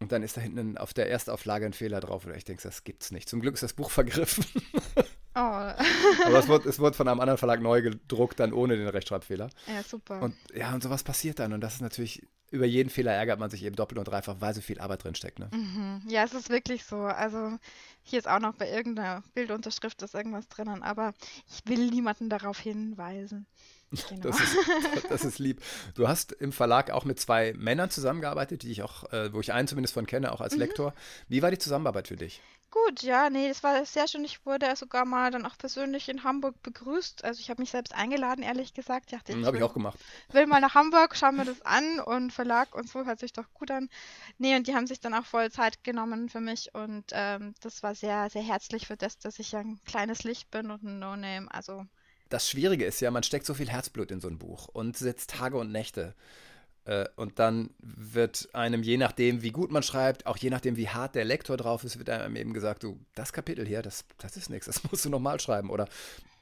und 0.00 0.12
dann 0.12 0.22
ist 0.22 0.36
da 0.36 0.40
hinten 0.40 0.78
auf 0.78 0.94
der 0.94 1.10
Erstauflage 1.10 1.66
ein 1.66 1.72
Fehler 1.72 1.98
drauf. 1.98 2.24
Oder 2.24 2.36
ich 2.36 2.44
denke, 2.44 2.62
das 2.62 2.84
gibt's 2.84 3.10
nicht. 3.10 3.28
Zum 3.28 3.40
Glück 3.40 3.54
ist 3.54 3.64
das 3.64 3.72
Buch 3.72 3.90
vergriffen. 3.90 4.44
Oh. 5.38 5.40
Aber 5.40 6.38
es 6.38 6.48
wurde, 6.48 6.68
es 6.68 6.80
wurde 6.80 6.96
von 6.96 7.06
einem 7.06 7.20
anderen 7.20 7.38
Verlag 7.38 7.60
neu 7.60 7.80
gedruckt, 7.80 8.40
dann 8.40 8.52
ohne 8.52 8.76
den 8.76 8.88
Rechtschreibfehler. 8.88 9.50
Ja, 9.68 9.82
super. 9.84 10.20
Und 10.20 10.34
ja, 10.52 10.74
und 10.74 10.82
sowas 10.82 11.04
passiert 11.04 11.38
dann. 11.38 11.52
Und 11.52 11.60
das 11.60 11.74
ist 11.74 11.80
natürlich 11.80 12.26
über 12.50 12.66
jeden 12.66 12.88
Fehler 12.90 13.12
ärgert 13.12 13.38
man 13.38 13.50
sich 13.50 13.62
eben 13.62 13.76
doppelt 13.76 13.98
und 13.98 14.08
dreifach, 14.08 14.36
weil 14.40 14.54
so 14.54 14.60
viel 14.60 14.80
Arbeit 14.80 15.04
drinsteckt. 15.04 15.38
Ne? 15.38 15.48
Mhm. 15.52 16.02
Ja, 16.08 16.24
es 16.24 16.32
ist 16.32 16.48
wirklich 16.48 16.84
so. 16.84 16.96
Also 16.96 17.58
hier 18.02 18.18
ist 18.18 18.26
auch 18.26 18.40
noch 18.40 18.54
bei 18.54 18.70
irgendeiner 18.70 19.22
Bildunterschrift 19.34 20.02
ist 20.02 20.14
irgendwas 20.14 20.48
drinnen, 20.48 20.82
aber 20.82 21.12
ich 21.46 21.60
will 21.66 21.90
niemanden 21.90 22.30
darauf 22.30 22.58
hinweisen. 22.58 23.46
Genau. 23.90 24.22
Das, 24.22 24.40
ist, 24.40 24.56
das, 25.08 25.24
ist, 25.24 25.38
lieb. 25.38 25.62
Du 25.94 26.08
hast 26.08 26.32
im 26.32 26.52
Verlag 26.52 26.90
auch 26.90 27.04
mit 27.04 27.18
zwei 27.18 27.54
Männern 27.56 27.90
zusammengearbeitet, 27.90 28.62
die 28.62 28.70
ich 28.70 28.82
auch, 28.82 29.10
äh, 29.12 29.32
wo 29.32 29.40
ich 29.40 29.52
einen 29.52 29.68
zumindest 29.68 29.94
von 29.94 30.06
kenne, 30.06 30.32
auch 30.32 30.40
als 30.40 30.54
mhm. 30.54 30.60
Lektor. 30.60 30.94
Wie 31.28 31.42
war 31.42 31.50
die 31.50 31.58
Zusammenarbeit 31.58 32.08
für 32.08 32.16
dich? 32.16 32.42
Gut, 32.70 33.02
ja, 33.02 33.30
nee, 33.30 33.48
es 33.48 33.62
war 33.62 33.82
sehr 33.86 34.06
schön. 34.08 34.24
Ich 34.24 34.44
wurde 34.44 34.76
sogar 34.76 35.06
mal 35.06 35.30
dann 35.30 35.46
auch 35.46 35.56
persönlich 35.56 36.10
in 36.10 36.22
Hamburg 36.22 36.62
begrüßt. 36.62 37.24
Also 37.24 37.40
ich 37.40 37.48
habe 37.48 37.62
mich 37.62 37.70
selbst 37.70 37.94
eingeladen, 37.94 38.44
ehrlich 38.44 38.74
gesagt. 38.74 39.10
Ich 39.10 39.34
hm, 39.34 39.46
habe 39.46 39.56
ich 39.56 39.62
auch 39.62 39.72
gemacht. 39.72 39.98
Will 40.32 40.46
mal 40.46 40.60
nach 40.60 40.74
Hamburg, 40.74 41.16
schauen 41.16 41.36
wir 41.36 41.46
das 41.46 41.62
an 41.62 41.98
und 42.00 42.30
Verlag 42.30 42.74
und 42.74 42.86
so 42.86 43.06
hört 43.06 43.20
sich 43.20 43.32
doch 43.32 43.50
gut 43.54 43.70
an. 43.70 43.88
Nee, 44.36 44.54
und 44.54 44.66
die 44.66 44.74
haben 44.74 44.86
sich 44.86 45.00
dann 45.00 45.14
auch 45.14 45.24
voll 45.24 45.50
Zeit 45.50 45.82
genommen 45.82 46.28
für 46.28 46.40
mich 46.40 46.74
und 46.74 47.06
ähm, 47.12 47.54
das 47.62 47.82
war 47.82 47.94
sehr, 47.94 48.28
sehr 48.28 48.42
herzlich 48.42 48.86
für 48.86 48.98
das, 48.98 49.18
dass 49.18 49.38
ich 49.38 49.52
ja 49.52 49.60
ein 49.60 49.80
kleines 49.86 50.24
Licht 50.24 50.50
bin 50.50 50.70
und 50.70 50.82
ein 50.82 50.98
No-Name. 50.98 51.48
Also 51.50 51.86
das 52.28 52.48
Schwierige 52.48 52.84
ist 52.84 53.00
ja, 53.00 53.10
man 53.10 53.22
steckt 53.22 53.46
so 53.46 53.54
viel 53.54 53.68
Herzblut 53.68 54.10
in 54.10 54.20
so 54.20 54.28
ein 54.28 54.38
Buch 54.38 54.68
und 54.68 54.96
sitzt 54.96 55.30
Tage 55.30 55.56
und 55.56 55.72
Nächte. 55.72 56.14
Äh, 56.84 57.06
und 57.16 57.38
dann 57.38 57.70
wird 57.80 58.48
einem, 58.54 58.82
je 58.82 58.96
nachdem, 58.96 59.42
wie 59.42 59.50
gut 59.50 59.70
man 59.70 59.82
schreibt, 59.82 60.26
auch 60.26 60.36
je 60.36 60.50
nachdem, 60.50 60.76
wie 60.76 60.88
hart 60.88 61.14
der 61.14 61.24
Lektor 61.24 61.56
drauf 61.56 61.84
ist, 61.84 61.98
wird 61.98 62.10
einem 62.10 62.36
eben 62.36 62.54
gesagt, 62.54 62.82
du, 62.82 62.98
das 63.14 63.32
Kapitel 63.32 63.66
hier, 63.66 63.82
das, 63.82 64.04
das 64.18 64.36
ist 64.36 64.50
nichts, 64.50 64.66
das 64.66 64.82
musst 64.90 65.04
du 65.04 65.10
nochmal 65.10 65.38
schreiben. 65.40 65.70
Oder 65.70 65.88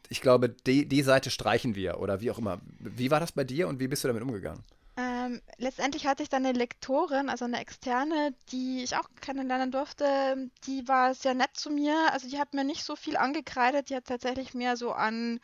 ich 0.09 0.21
glaube, 0.21 0.49
die, 0.49 0.87
die 0.87 1.02
Seite 1.02 1.31
streichen 1.31 1.75
wir 1.75 1.99
oder 1.99 2.21
wie 2.21 2.31
auch 2.31 2.38
immer. 2.38 2.61
Wie 2.78 3.11
war 3.11 3.21
das 3.21 3.33
bei 3.33 3.45
dir 3.45 3.66
und 3.69 3.81
wie 3.81 3.88
bist 3.88 4.05
du 4.05 4.09
damit 4.09 4.23
umgegangen? 4.23 4.62
Ähm, 4.99 5.43
letztendlich 5.59 6.07
hatte 6.07 6.23
ich 6.23 6.31
dann 6.31 6.47
eine 6.47 6.57
Lektorin, 6.57 7.28
also 7.28 7.45
eine 7.45 7.61
externe, 7.61 8.35
die 8.50 8.83
ich 8.83 8.97
auch 8.97 9.09
kennenlernen 9.21 9.71
durfte. 9.71 10.49
Die 10.66 10.88
war 10.88 11.12
sehr 11.12 11.35
nett 11.35 11.50
zu 11.55 11.71
mir. 11.71 12.12
Also 12.12 12.28
die 12.28 12.38
hat 12.38 12.55
mir 12.55 12.64
nicht 12.64 12.83
so 12.83 12.97
viel 12.97 13.16
angekreidet. 13.16 13.90
Die 13.90 13.97
hat 13.97 14.07
tatsächlich 14.07 14.55
mehr 14.55 14.76
so 14.76 14.93
an 14.93 15.40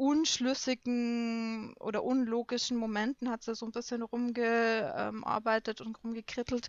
unschlüssigen 0.00 1.74
oder 1.78 2.02
unlogischen 2.02 2.78
Momenten 2.78 3.28
hat 3.30 3.42
sie 3.42 3.54
so 3.54 3.66
ein 3.66 3.72
bisschen 3.72 4.00
rumgearbeitet 4.00 5.82
und 5.82 6.02
rumgekrittelt. 6.02 6.68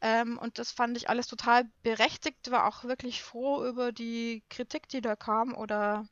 Ähm, 0.00 0.38
und 0.38 0.58
das 0.58 0.72
fand 0.72 0.96
ich 0.96 1.08
alles 1.08 1.28
total 1.28 1.66
berechtigt, 1.84 2.50
war 2.50 2.66
auch 2.66 2.82
wirklich 2.82 3.22
froh 3.22 3.64
über 3.64 3.92
die 3.92 4.42
Kritik, 4.50 4.88
die 4.88 5.00
da 5.00 5.14
kam 5.14 5.54
oder 5.54 6.08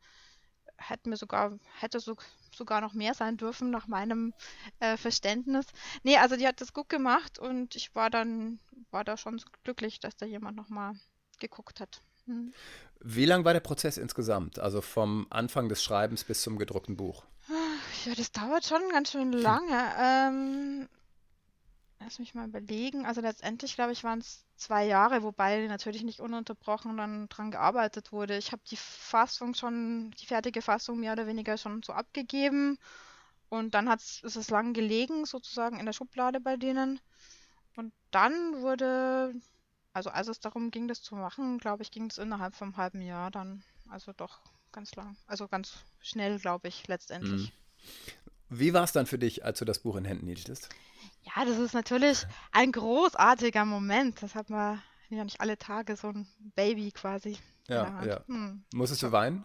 hätte 0.78 1.08
mir 1.08 1.16
sogar, 1.16 1.58
hätte 1.80 1.98
so, 1.98 2.16
sogar 2.54 2.80
noch 2.80 2.94
mehr 2.94 3.14
sein 3.14 3.36
dürfen 3.36 3.70
nach 3.70 3.88
meinem 3.88 4.32
äh, 4.78 4.96
Verständnis. 4.96 5.66
Nee, 6.04 6.18
also 6.18 6.36
die 6.36 6.46
hat 6.46 6.60
das 6.60 6.72
gut 6.72 6.88
gemacht 6.88 7.40
und 7.40 7.74
ich 7.74 7.92
war 7.96 8.08
dann, 8.08 8.60
war 8.92 9.02
da 9.02 9.16
schon 9.16 9.42
glücklich, 9.64 9.98
dass 9.98 10.16
da 10.16 10.26
jemand 10.26 10.56
nochmal 10.56 10.94
geguckt 11.40 11.80
hat. 11.80 12.02
Wie 13.00 13.24
lang 13.24 13.44
war 13.44 13.52
der 13.52 13.60
Prozess 13.60 13.96
insgesamt? 13.96 14.58
Also 14.58 14.80
vom 14.80 15.26
Anfang 15.30 15.68
des 15.68 15.82
Schreibens 15.82 16.24
bis 16.24 16.42
zum 16.42 16.58
gedruckten 16.58 16.96
Buch? 16.96 17.24
Ja, 18.04 18.14
das 18.14 18.32
dauert 18.32 18.64
schon 18.64 18.82
ganz 18.90 19.12
schön 19.12 19.32
lange. 19.32 19.92
Ähm, 19.98 20.88
lass 22.00 22.18
mich 22.18 22.34
mal 22.34 22.48
überlegen. 22.48 23.06
Also 23.06 23.20
letztendlich, 23.20 23.74
glaube 23.74 23.92
ich, 23.92 24.04
waren 24.04 24.20
es 24.20 24.44
zwei 24.56 24.86
Jahre, 24.86 25.22
wobei 25.22 25.66
natürlich 25.66 26.02
nicht 26.02 26.20
ununterbrochen 26.20 26.96
dann 26.96 27.28
dran 27.28 27.50
gearbeitet 27.50 28.12
wurde. 28.12 28.36
Ich 28.36 28.52
habe 28.52 28.62
die 28.70 28.76
Fassung 28.76 29.54
schon, 29.54 30.12
die 30.20 30.26
fertige 30.26 30.62
Fassung 30.62 31.00
mehr 31.00 31.12
oder 31.12 31.26
weniger 31.26 31.58
schon 31.58 31.82
so 31.82 31.92
abgegeben. 31.92 32.78
Und 33.48 33.74
dann 33.74 33.88
hat's, 33.88 34.22
ist 34.22 34.36
es 34.36 34.50
lang 34.50 34.72
gelegen, 34.72 35.26
sozusagen 35.26 35.78
in 35.78 35.86
der 35.86 35.92
Schublade 35.92 36.40
bei 36.40 36.56
denen. 36.56 37.00
Und 37.76 37.92
dann 38.10 38.62
wurde 38.62 39.34
also 39.92 40.10
als 40.10 40.28
es 40.28 40.40
darum 40.40 40.70
ging, 40.70 40.88
das 40.88 41.02
zu 41.02 41.14
machen, 41.14 41.58
glaube 41.58 41.82
ich, 41.82 41.90
ging 41.90 42.08
es 42.10 42.18
innerhalb 42.18 42.54
vom 42.54 42.76
halben 42.76 43.02
Jahr 43.02 43.30
dann. 43.30 43.62
Also 43.88 44.12
doch 44.12 44.40
ganz 44.72 44.94
lang. 44.94 45.16
Also 45.26 45.48
ganz 45.48 45.74
schnell, 46.00 46.38
glaube 46.38 46.68
ich, 46.68 46.88
letztendlich. 46.88 47.52
Mhm. 47.52 48.58
Wie 48.58 48.74
war 48.74 48.84
es 48.84 48.92
dann 48.92 49.06
für 49.06 49.18
dich, 49.18 49.44
als 49.44 49.58
du 49.58 49.64
das 49.64 49.80
Buch 49.80 49.96
in 49.96 50.04
Händen 50.04 50.26
hieltest? 50.26 50.68
Ja, 51.22 51.44
das 51.44 51.58
ist 51.58 51.74
natürlich 51.74 52.26
ein 52.52 52.72
großartiger 52.72 53.64
Moment. 53.64 54.22
Das 54.22 54.34
hat 54.34 54.50
man 54.50 54.82
ja 55.08 55.24
nicht 55.24 55.40
alle 55.40 55.58
Tage, 55.58 55.96
so 55.96 56.08
ein 56.08 56.26
Baby 56.54 56.90
quasi. 56.92 57.38
Ja, 57.68 58.04
ja. 58.04 58.24
Hm. 58.26 58.64
Musstest 58.74 59.02
du 59.02 59.12
weinen? 59.12 59.44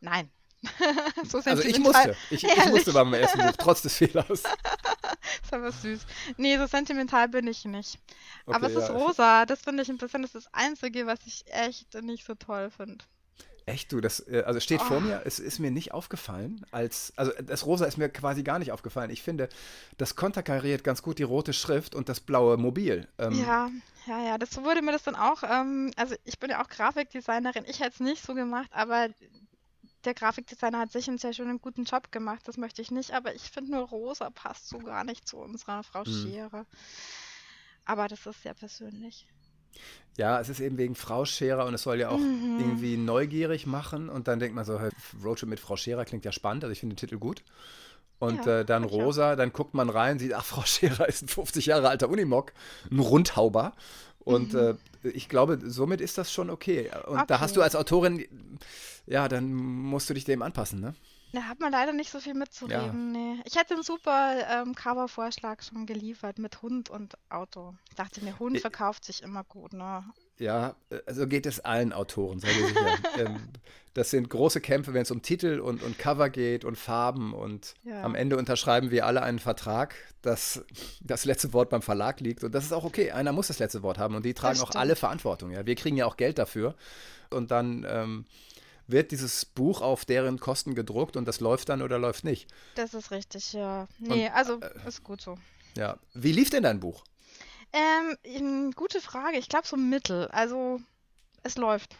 Nein. 0.00 0.30
so 1.28 1.38
also 1.38 1.62
ich 1.62 1.78
musste. 1.78 2.16
Ich, 2.30 2.44
ich 2.44 2.66
musste 2.66 2.92
beim 2.92 3.12
ersten 3.14 3.40
Buch, 3.40 3.56
trotz 3.58 3.82
des 3.82 3.94
Fehlers. 3.96 4.28
ist 5.42 5.52
aber 5.52 5.72
süß. 5.72 6.00
Nee, 6.36 6.58
so 6.58 6.66
sentimental 6.66 7.28
bin 7.28 7.46
ich 7.46 7.64
nicht. 7.64 7.98
Okay, 8.46 8.56
aber 8.56 8.66
es 8.68 8.74
ja. 8.74 8.80
ist 8.80 8.90
rosa. 8.90 9.46
Das 9.46 9.60
finde 9.60 9.82
ich 9.82 9.88
ein 9.88 9.98
bisschen 9.98 10.22
das, 10.22 10.34
ist 10.34 10.46
das 10.46 10.54
Einzige, 10.54 11.06
was 11.06 11.20
ich 11.26 11.44
echt 11.48 11.94
nicht 12.02 12.26
so 12.26 12.34
toll 12.34 12.70
finde. 12.70 13.04
Echt, 13.66 13.92
du, 13.92 14.00
das 14.00 14.20
äh, 14.28 14.42
also 14.44 14.60
steht 14.60 14.82
oh. 14.82 14.84
vor 14.84 15.00
mir, 15.00 15.22
es 15.24 15.38
ist 15.38 15.58
mir 15.58 15.70
nicht 15.70 15.92
aufgefallen, 15.94 16.66
als, 16.70 17.14
also 17.16 17.32
das 17.42 17.64
Rosa 17.64 17.86
ist 17.86 17.96
mir 17.96 18.10
quasi 18.10 18.42
gar 18.42 18.58
nicht 18.58 18.72
aufgefallen. 18.72 19.08
Ich 19.10 19.22
finde, 19.22 19.48
das 19.96 20.16
konterkariert 20.16 20.84
ganz 20.84 21.00
gut 21.00 21.18
die 21.18 21.22
rote 21.22 21.54
Schrift 21.54 21.94
und 21.94 22.10
das 22.10 22.20
blaue 22.20 22.58
Mobil. 22.58 23.08
Ähm, 23.16 23.32
ja, 23.32 23.70
ja, 24.06 24.22
ja, 24.22 24.38
das 24.38 24.54
wurde 24.58 24.82
mir 24.82 24.92
das 24.92 25.04
dann 25.04 25.14
auch, 25.14 25.42
ähm, 25.42 25.92
also 25.96 26.14
ich 26.24 26.38
bin 26.38 26.50
ja 26.50 26.62
auch 26.62 26.68
Grafikdesignerin, 26.68 27.64
ich 27.66 27.80
hätte 27.80 27.94
es 27.94 28.00
nicht 28.00 28.22
so 28.22 28.34
gemacht, 28.34 28.68
aber 28.70 29.08
der 30.04 30.14
Grafikdesigner 30.14 30.78
hat 30.78 30.92
sicher 30.92 31.10
einen 31.10 31.18
sehr 31.18 31.32
schönen 31.32 31.60
guten 31.60 31.84
Job 31.84 32.12
gemacht, 32.12 32.42
das 32.46 32.56
möchte 32.56 32.82
ich 32.82 32.90
nicht, 32.90 33.12
aber 33.12 33.34
ich 33.34 33.42
finde 33.42 33.72
nur 33.72 33.88
rosa 33.88 34.30
passt 34.30 34.68
so 34.68 34.78
gar 34.78 35.04
nicht 35.04 35.26
zu 35.26 35.38
unserer 35.38 35.82
Frau 35.82 36.04
mhm. 36.06 36.12
Schere. 36.12 36.66
Aber 37.84 38.08
das 38.08 38.24
ist 38.26 38.42
sehr 38.42 38.54
persönlich. 38.54 39.26
Ja, 40.16 40.40
es 40.40 40.48
ist 40.48 40.60
eben 40.60 40.78
wegen 40.78 40.94
Frau 40.94 41.24
Scherer 41.24 41.66
und 41.66 41.74
es 41.74 41.82
soll 41.82 41.98
ja 41.98 42.10
auch 42.10 42.18
mhm. 42.18 42.58
irgendwie 42.60 42.96
neugierig 42.96 43.66
machen 43.66 44.08
und 44.08 44.28
dann 44.28 44.38
denkt 44.38 44.54
man 44.54 44.64
so, 44.64 44.80
hey, 44.80 44.90
Roadtrip 45.22 45.48
mit 45.48 45.60
Frau 45.60 45.76
Scherer 45.76 46.04
klingt 46.04 46.24
ja 46.24 46.32
spannend, 46.32 46.64
also 46.64 46.72
ich 46.72 46.80
finde 46.80 46.94
den 46.94 46.98
Titel 46.98 47.18
gut. 47.18 47.42
Und 48.20 48.46
ja, 48.46 48.60
äh, 48.60 48.64
dann 48.64 48.84
Rosa, 48.84 49.34
dann 49.34 49.52
guckt 49.52 49.74
man 49.74 49.90
rein, 49.90 50.18
sieht, 50.18 50.32
ach, 50.34 50.44
Frau 50.44 50.62
Scherer 50.62 51.08
ist 51.08 51.22
ein 51.22 51.28
50 51.28 51.66
Jahre 51.66 51.88
alter 51.88 52.08
Unimog, 52.08 52.52
ein 52.90 53.00
Rundhauber. 53.00 53.74
Und 54.24 54.54
mhm. 54.54 54.78
äh, 55.02 55.08
ich 55.08 55.28
glaube, 55.28 55.58
somit 55.64 56.00
ist 56.00 56.18
das 56.18 56.32
schon 56.32 56.50
okay. 56.50 56.90
Und 57.06 57.16
okay. 57.16 57.24
da 57.28 57.40
hast 57.40 57.56
du 57.56 57.62
als 57.62 57.76
Autorin, 57.76 58.26
ja, 59.06 59.28
dann 59.28 59.52
musst 59.52 60.08
du 60.08 60.14
dich 60.14 60.24
dem 60.24 60.42
anpassen, 60.42 60.80
ne? 60.80 60.94
Da 61.32 61.42
hat 61.42 61.58
man 61.58 61.72
leider 61.72 61.92
nicht 61.92 62.10
so 62.10 62.20
viel 62.20 62.34
mitzureden. 62.34 63.14
Ja. 63.14 63.20
Nee. 63.20 63.42
Ich 63.44 63.56
hätte 63.56 63.74
einen 63.74 63.82
super 63.82 64.36
ähm, 64.48 64.74
Cover-Vorschlag 64.74 65.62
schon 65.62 65.84
geliefert 65.84 66.38
mit 66.38 66.62
Hund 66.62 66.90
und 66.90 67.18
Auto. 67.28 67.74
Ich 67.88 67.96
dachte 67.96 68.22
mir, 68.22 68.38
Hund 68.38 68.60
verkauft 68.60 69.04
sich 69.04 69.22
immer 69.22 69.42
gut, 69.42 69.72
ne? 69.72 70.04
Ja, 70.38 70.74
also 71.06 71.26
geht 71.26 71.46
es 71.46 71.60
allen 71.60 71.92
Autoren, 71.92 72.40
sei 72.40 72.48
dir 72.48 72.66
sicher. 72.66 72.98
ähm, 73.18 73.48
das 73.94 74.10
sind 74.10 74.28
große 74.28 74.60
Kämpfe, 74.60 74.92
wenn 74.92 75.02
es 75.02 75.12
um 75.12 75.22
Titel 75.22 75.60
und, 75.60 75.82
und 75.82 75.98
Cover 75.98 76.28
geht 76.28 76.64
und 76.64 76.76
Farben 76.76 77.32
und 77.32 77.74
ja. 77.84 78.02
am 78.02 78.16
Ende 78.16 78.36
unterschreiben 78.36 78.90
wir 78.90 79.06
alle 79.06 79.22
einen 79.22 79.38
Vertrag, 79.38 79.94
dass 80.20 80.64
das 81.00 81.24
letzte 81.24 81.52
Wort 81.52 81.70
beim 81.70 81.82
Verlag 81.82 82.20
liegt 82.20 82.42
und 82.42 82.52
das 82.52 82.64
ist 82.64 82.72
auch 82.72 82.84
okay. 82.84 83.12
Einer 83.12 83.30
muss 83.30 83.46
das 83.46 83.60
letzte 83.60 83.82
Wort 83.84 83.98
haben 83.98 84.16
und 84.16 84.24
die 84.24 84.34
tragen 84.34 84.60
auch 84.60 84.74
alle 84.74 84.96
Verantwortung. 84.96 85.52
Ja, 85.52 85.64
wir 85.64 85.76
kriegen 85.76 85.96
ja 85.96 86.06
auch 86.06 86.16
Geld 86.16 86.38
dafür 86.38 86.74
und 87.30 87.52
dann 87.52 87.86
ähm, 87.88 88.24
wird 88.88 89.12
dieses 89.12 89.44
Buch 89.44 89.80
auf 89.80 90.04
deren 90.04 90.40
Kosten 90.40 90.74
gedruckt 90.74 91.16
und 91.16 91.26
das 91.26 91.38
läuft 91.38 91.68
dann 91.68 91.80
oder 91.80 91.98
läuft 91.98 92.24
nicht. 92.24 92.52
Das 92.74 92.94
ist 92.94 93.12
richtig, 93.12 93.52
ja. 93.52 93.86
Nee, 94.00 94.26
und, 94.26 94.34
also 94.34 94.60
äh, 94.60 94.88
ist 94.88 95.04
gut 95.04 95.20
so. 95.20 95.38
Ja, 95.76 95.98
wie 96.14 96.32
lief 96.32 96.50
denn 96.50 96.64
dein 96.64 96.80
Buch? 96.80 97.04
Ähm, 97.74 98.72
gute 98.76 99.00
Frage. 99.00 99.36
Ich 99.36 99.48
glaube 99.48 99.66
so 99.66 99.76
mittel. 99.76 100.28
Also 100.28 100.80
es 101.42 101.56
läuft. 101.56 101.96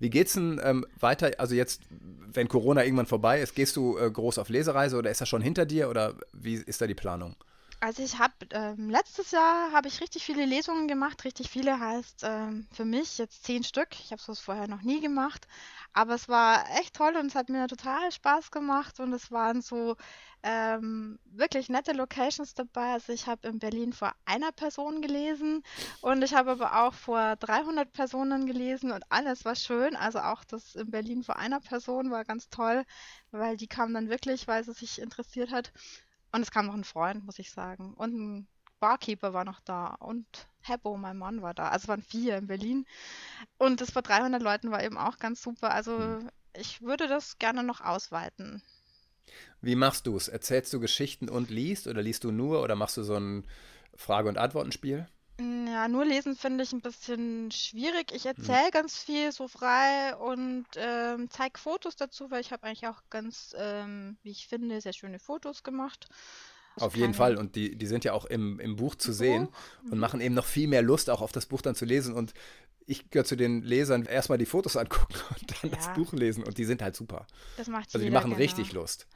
Wie 0.00 0.10
geht's 0.10 0.32
denn 0.32 0.60
ähm, 0.64 0.86
weiter? 0.98 1.30
Also 1.38 1.54
jetzt, 1.54 1.82
wenn 1.90 2.48
Corona 2.48 2.84
irgendwann 2.84 3.06
vorbei 3.06 3.40
ist, 3.40 3.54
gehst 3.54 3.76
du 3.76 3.96
äh, 3.98 4.10
groß 4.10 4.38
auf 4.38 4.48
Lesereise 4.48 4.96
oder 4.96 5.10
ist 5.10 5.20
das 5.20 5.28
schon 5.28 5.42
hinter 5.42 5.66
dir 5.66 5.88
oder 5.88 6.14
wie 6.32 6.54
ist 6.54 6.80
da 6.80 6.86
die 6.86 6.94
Planung? 6.94 7.36
Also 7.82 8.02
ich 8.02 8.18
habe 8.18 8.34
ähm, 8.50 8.90
letztes 8.90 9.30
Jahr 9.30 9.72
habe 9.72 9.88
ich 9.88 10.02
richtig 10.02 10.22
viele 10.24 10.44
Lesungen 10.44 10.86
gemacht. 10.86 11.24
Richtig 11.24 11.48
viele 11.48 11.80
heißt 11.80 12.20
ähm, 12.24 12.66
für 12.72 12.84
mich 12.84 13.16
jetzt 13.16 13.44
zehn 13.44 13.64
Stück. 13.64 13.88
Ich 14.00 14.12
habe 14.12 14.20
sowas 14.20 14.38
vorher 14.40 14.68
noch 14.68 14.82
nie 14.82 15.00
gemacht. 15.00 15.48
Aber 15.94 16.14
es 16.14 16.28
war 16.28 16.64
echt 16.78 16.94
toll 16.94 17.16
und 17.16 17.26
es 17.26 17.34
hat 17.34 17.48
mir 17.48 17.66
total 17.68 18.12
Spaß 18.12 18.50
gemacht 18.50 19.00
und 19.00 19.14
es 19.14 19.32
waren 19.32 19.62
so 19.62 19.96
ähm, 20.42 21.18
wirklich 21.24 21.70
nette 21.70 21.92
Locations 21.92 22.52
dabei. 22.54 22.92
Also 22.92 23.14
ich 23.14 23.26
habe 23.26 23.48
in 23.48 23.58
Berlin 23.58 23.94
vor 23.94 24.12
einer 24.26 24.52
Person 24.52 25.00
gelesen 25.00 25.62
und 26.02 26.22
ich 26.22 26.34
habe 26.34 26.50
aber 26.52 26.82
auch 26.84 26.92
vor 26.94 27.36
300 27.36 27.90
Personen 27.92 28.46
gelesen 28.46 28.92
und 28.92 29.04
alles 29.08 29.46
war 29.46 29.56
schön. 29.56 29.96
Also 29.96 30.18
auch 30.20 30.44
das 30.44 30.74
in 30.74 30.90
Berlin 30.90 31.22
vor 31.24 31.36
einer 31.36 31.60
Person 31.60 32.10
war 32.10 32.26
ganz 32.26 32.50
toll, 32.50 32.84
weil 33.30 33.56
die 33.56 33.68
kam 33.68 33.94
dann 33.94 34.10
wirklich, 34.10 34.46
weil 34.46 34.64
sie 34.64 34.74
sich 34.74 35.00
interessiert 35.00 35.50
hat. 35.50 35.72
Und 36.32 36.42
es 36.42 36.50
kam 36.50 36.66
noch 36.66 36.74
ein 36.74 36.84
Freund, 36.84 37.24
muss 37.24 37.38
ich 37.38 37.50
sagen. 37.50 37.94
Und 37.94 38.14
ein 38.14 38.48
Barkeeper 38.78 39.32
war 39.32 39.44
noch 39.44 39.60
da 39.60 39.88
und 40.00 40.26
Heppo, 40.62 40.96
mein 40.96 41.18
Mann, 41.18 41.42
war 41.42 41.54
da. 41.54 41.68
Also 41.68 41.84
es 41.84 41.88
waren 41.88 42.02
vier 42.02 42.36
in 42.36 42.46
Berlin. 42.46 42.86
Und 43.58 43.80
das 43.80 43.90
vor 43.90 44.02
300 44.02 44.42
Leuten 44.42 44.70
war 44.70 44.82
eben 44.82 44.98
auch 44.98 45.18
ganz 45.18 45.42
super. 45.42 45.72
Also 45.72 45.98
hm. 45.98 46.30
ich 46.54 46.82
würde 46.82 47.08
das 47.08 47.38
gerne 47.38 47.62
noch 47.62 47.80
ausweiten. 47.80 48.62
Wie 49.60 49.76
machst 49.76 50.06
du 50.06 50.16
es? 50.16 50.28
Erzählst 50.28 50.72
du 50.72 50.80
Geschichten 50.80 51.28
und 51.28 51.50
liest 51.50 51.86
oder 51.86 52.02
liest 52.02 52.24
du 52.24 52.32
nur 52.32 52.62
oder 52.62 52.74
machst 52.74 52.96
du 52.96 53.02
so 53.02 53.14
ein 53.16 53.46
Frage- 53.94 54.28
und 54.28 54.38
Antwortenspiel? 54.38 55.06
Ja, 55.40 55.88
nur 55.88 56.04
lesen 56.04 56.36
finde 56.36 56.64
ich 56.64 56.72
ein 56.72 56.80
bisschen 56.80 57.50
schwierig. 57.50 58.12
Ich 58.12 58.24
hm. 58.24 58.34
erzähle 58.36 58.64
hm. 58.64 58.70
ganz 58.72 59.02
viel 59.02 59.32
so 59.32 59.48
frei 59.48 60.14
und 60.16 60.66
ähm, 60.76 61.28
zeige 61.30 61.58
Fotos 61.58 61.96
dazu, 61.96 62.30
weil 62.30 62.40
ich 62.40 62.52
habe 62.52 62.64
eigentlich 62.64 62.86
auch 62.86 63.02
ganz, 63.08 63.54
ähm, 63.58 64.18
wie 64.22 64.30
ich 64.30 64.48
finde, 64.48 64.80
sehr 64.80 64.92
schöne 64.92 65.18
Fotos 65.18 65.62
gemacht. 65.62 66.08
Also 66.76 66.86
auf 66.86 66.96
jeden 66.96 67.14
Fall. 67.14 67.36
Und 67.36 67.56
die, 67.56 67.76
die 67.76 67.86
sind 67.86 68.04
ja 68.04 68.12
auch 68.12 68.24
im, 68.24 68.60
im 68.60 68.76
Buch 68.76 68.94
zu 68.94 69.12
sehen 69.12 69.48
und 69.84 69.94
mhm. 69.94 69.98
machen 69.98 70.20
eben 70.20 70.34
noch 70.34 70.46
viel 70.46 70.68
mehr 70.68 70.82
Lust, 70.82 71.10
auch 71.10 71.20
auf 71.20 71.32
das 71.32 71.46
Buch 71.46 71.62
dann 71.62 71.74
zu 71.74 71.84
lesen. 71.84 72.14
Und 72.14 72.34
ich 72.86 73.10
gehöre 73.10 73.24
zu 73.24 73.36
den 73.36 73.62
Lesern, 73.62 74.04
erstmal 74.04 74.38
die 74.38 74.46
Fotos 74.46 74.76
angucken 74.76 75.14
und 75.40 75.50
dann 75.50 75.70
ja. 75.70 75.76
das 75.76 75.92
Buch 75.94 76.12
lesen. 76.12 76.44
Und 76.44 76.58
die 76.58 76.64
sind 76.64 76.82
halt 76.82 76.96
super. 76.96 77.26
Das 77.56 77.68
macht 77.68 77.94
Also 77.94 78.04
die 78.04 78.10
machen 78.10 78.30
genau. 78.30 78.42
richtig 78.42 78.72
Lust. 78.72 79.06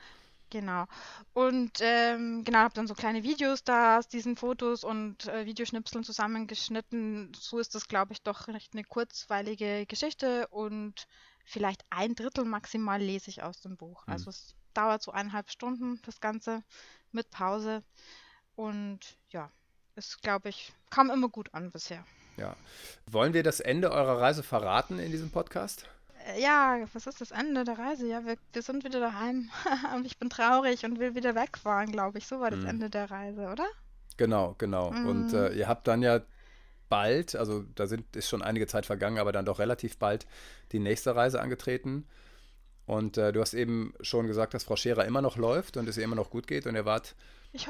Genau. 0.51 0.87
Und 1.33 1.79
ähm, 1.81 2.45
genau, 2.45 2.59
habe 2.59 2.75
dann 2.75 2.87
so 2.87 2.95
kleine 2.95 3.23
Videos 3.23 3.65
da 3.65 3.99
aus 3.99 4.09
diesen 4.09 4.37
Fotos 4.37 4.85
und 4.85 5.27
äh, 5.27 5.47
Videoschnipseln 5.47 6.05
zusammengeschnitten. 6.05 7.33
So 7.35 7.59
ist 7.59 7.75
das, 7.75 7.89
glaube 7.89 8.13
ich, 8.13 8.23
doch 8.23 8.47
recht 8.49 8.73
eine 8.75 8.85
kurzweilige 8.85 9.85
Geschichte 9.87 10.47
und 10.49 11.07
vielleicht 11.45 11.85
ein 11.91 12.15
Drittel 12.15 12.45
maximal 12.45 13.01
lese 13.01 13.31
ich 13.31 13.43
aus 13.43 13.61
dem 13.61 13.77
Buch. 13.77 14.07
Mhm. 14.07 14.13
Also 14.13 14.31
es 14.31 14.55
dauert 14.75 15.03
so 15.03 15.13
eineinhalb 15.13 15.51
Stunden, 15.51 16.01
das 16.05 16.21
Ganze 16.21 16.63
mit 17.13 17.31
Pause. 17.31 17.83
Und 18.57 19.01
ja, 19.31 19.51
es, 19.97 20.21
glaube 20.21 20.49
ich, 20.49 20.73
kam 20.91 21.11
immer 21.11 21.29
gut 21.29 21.53
an 21.53 21.71
bisher. 21.71 22.05
Ja. 22.37 22.57
Wollen 23.07 23.33
wir 23.33 23.43
das 23.43 23.61
Ende 23.61 23.93
eurer 23.93 24.21
Reise 24.21 24.43
verraten 24.43 24.99
in 24.99 25.11
diesem 25.11 25.31
Podcast? 25.31 25.87
Äh, 26.25 26.43
ja, 26.43 26.85
was 26.93 27.07
ist 27.07 27.21
das 27.21 27.31
Ende 27.31 27.65
der 27.65 27.79
Reise? 27.79 28.07
Ja, 28.07 28.25
wir, 28.25 28.37
wir 28.53 28.63
sind 28.63 28.85
wieder 28.85 29.01
daheim 29.01 29.51
und 29.95 30.07
ich 30.07 30.19
bin 30.19 30.31
traurig 30.31 30.85
und 30.85 30.99
will 30.99 31.15
wieder 31.15 31.35
wegfahren, 31.35 31.93
glaube 31.93 32.19
ich. 32.19 32.27
So 32.27 32.41
war 32.41 32.51
das 32.51 32.61
mhm. 32.61 32.67
Ende 32.67 32.91
der 32.91 33.11
Reise, 33.11 33.49
oder? 33.49 33.67
Genau, 34.17 34.55
genau. 34.59 34.91
Mhm. 34.91 35.07
Und 35.07 35.33
äh, 35.33 35.53
ihr 35.55 35.69
habt 35.69 35.87
dann 35.87 36.03
ja 36.03 36.21
bald, 36.89 37.35
also 37.35 37.65
da 37.75 37.87
sind, 37.87 38.15
ist 38.15 38.29
schon 38.29 38.43
einige 38.43 38.67
Zeit 38.67 38.87
vergangen, 38.87 39.19
aber 39.19 39.33
dann 39.33 39.45
doch 39.45 39.59
relativ 39.59 39.99
bald 39.99 40.27
die 40.73 40.79
nächste 40.79 41.17
Reise 41.17 41.41
angetreten. 41.41 42.07
Und 42.87 43.17
äh, 43.17 43.33
du 43.33 43.41
hast 43.41 43.55
eben 43.55 43.95
schon 44.01 44.27
gesagt, 44.27 44.55
dass 44.55 44.65
Frau 44.65 44.77
Scherer 44.77 45.05
immer 45.07 45.23
noch 45.23 45.37
läuft 45.37 45.77
und 45.77 45.89
es 45.89 45.97
ihr 45.97 46.05
immer 46.05 46.17
noch 46.17 46.31
gut 46.31 46.47
geht 46.47 46.67
und 46.67 46.75
ihr 46.75 46.85
wart 46.85 47.15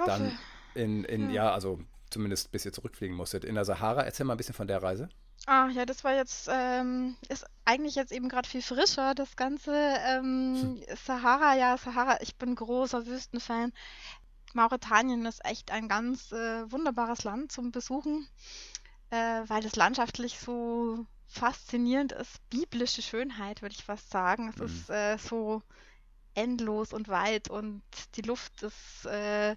dann 0.06 0.36
in, 0.74 1.04
in 1.04 1.28
ja. 1.28 1.44
ja, 1.44 1.54
also 1.54 1.80
zumindest 2.10 2.50
bis 2.50 2.64
ihr 2.64 2.72
zurückfliegen 2.72 3.16
musstet, 3.16 3.44
in 3.44 3.54
der 3.54 3.64
Sahara. 3.64 4.02
Erzähl 4.02 4.26
mal 4.26 4.34
ein 4.34 4.36
bisschen 4.36 4.54
von 4.54 4.66
der 4.66 4.82
Reise. 4.82 5.08
Ah, 5.46 5.68
ja, 5.68 5.84
das 5.84 6.04
war 6.04 6.14
jetzt, 6.14 6.48
ähm, 6.50 7.16
ist 7.28 7.44
eigentlich 7.66 7.96
jetzt 7.96 8.12
eben 8.12 8.28
gerade 8.30 8.48
viel 8.48 8.62
frischer, 8.62 9.14
das 9.14 9.36
Ganze. 9.36 9.74
Ähm, 9.74 10.56
hm. 10.60 10.96
Sahara, 11.04 11.54
ja, 11.54 11.76
Sahara, 11.76 12.20
ich 12.22 12.36
bin 12.36 12.54
großer 12.54 13.06
Wüstenfan. 13.06 13.72
Mauretanien 14.54 15.26
ist 15.26 15.44
echt 15.44 15.70
ein 15.70 15.88
ganz 15.88 16.32
äh, 16.32 16.70
wunderbares 16.70 17.24
Land 17.24 17.52
zum 17.52 17.72
Besuchen, 17.72 18.26
äh, 19.10 19.42
weil 19.46 19.66
es 19.66 19.76
landschaftlich 19.76 20.38
so 20.38 21.06
faszinierend 21.26 22.12
ist. 22.12 22.48
Biblische 22.50 23.02
Schönheit, 23.02 23.62
würde 23.62 23.74
ich 23.74 23.84
fast 23.84 24.10
sagen. 24.10 24.48
Es 24.48 24.56
mhm. 24.56 24.66
ist 24.66 24.90
äh, 24.90 25.18
so 25.18 25.62
endlos 26.34 26.92
und 26.92 27.08
weit 27.08 27.50
und 27.50 27.82
die 28.16 28.22
Luft 28.22 28.62
ist 28.62 29.06
äh, 29.06 29.56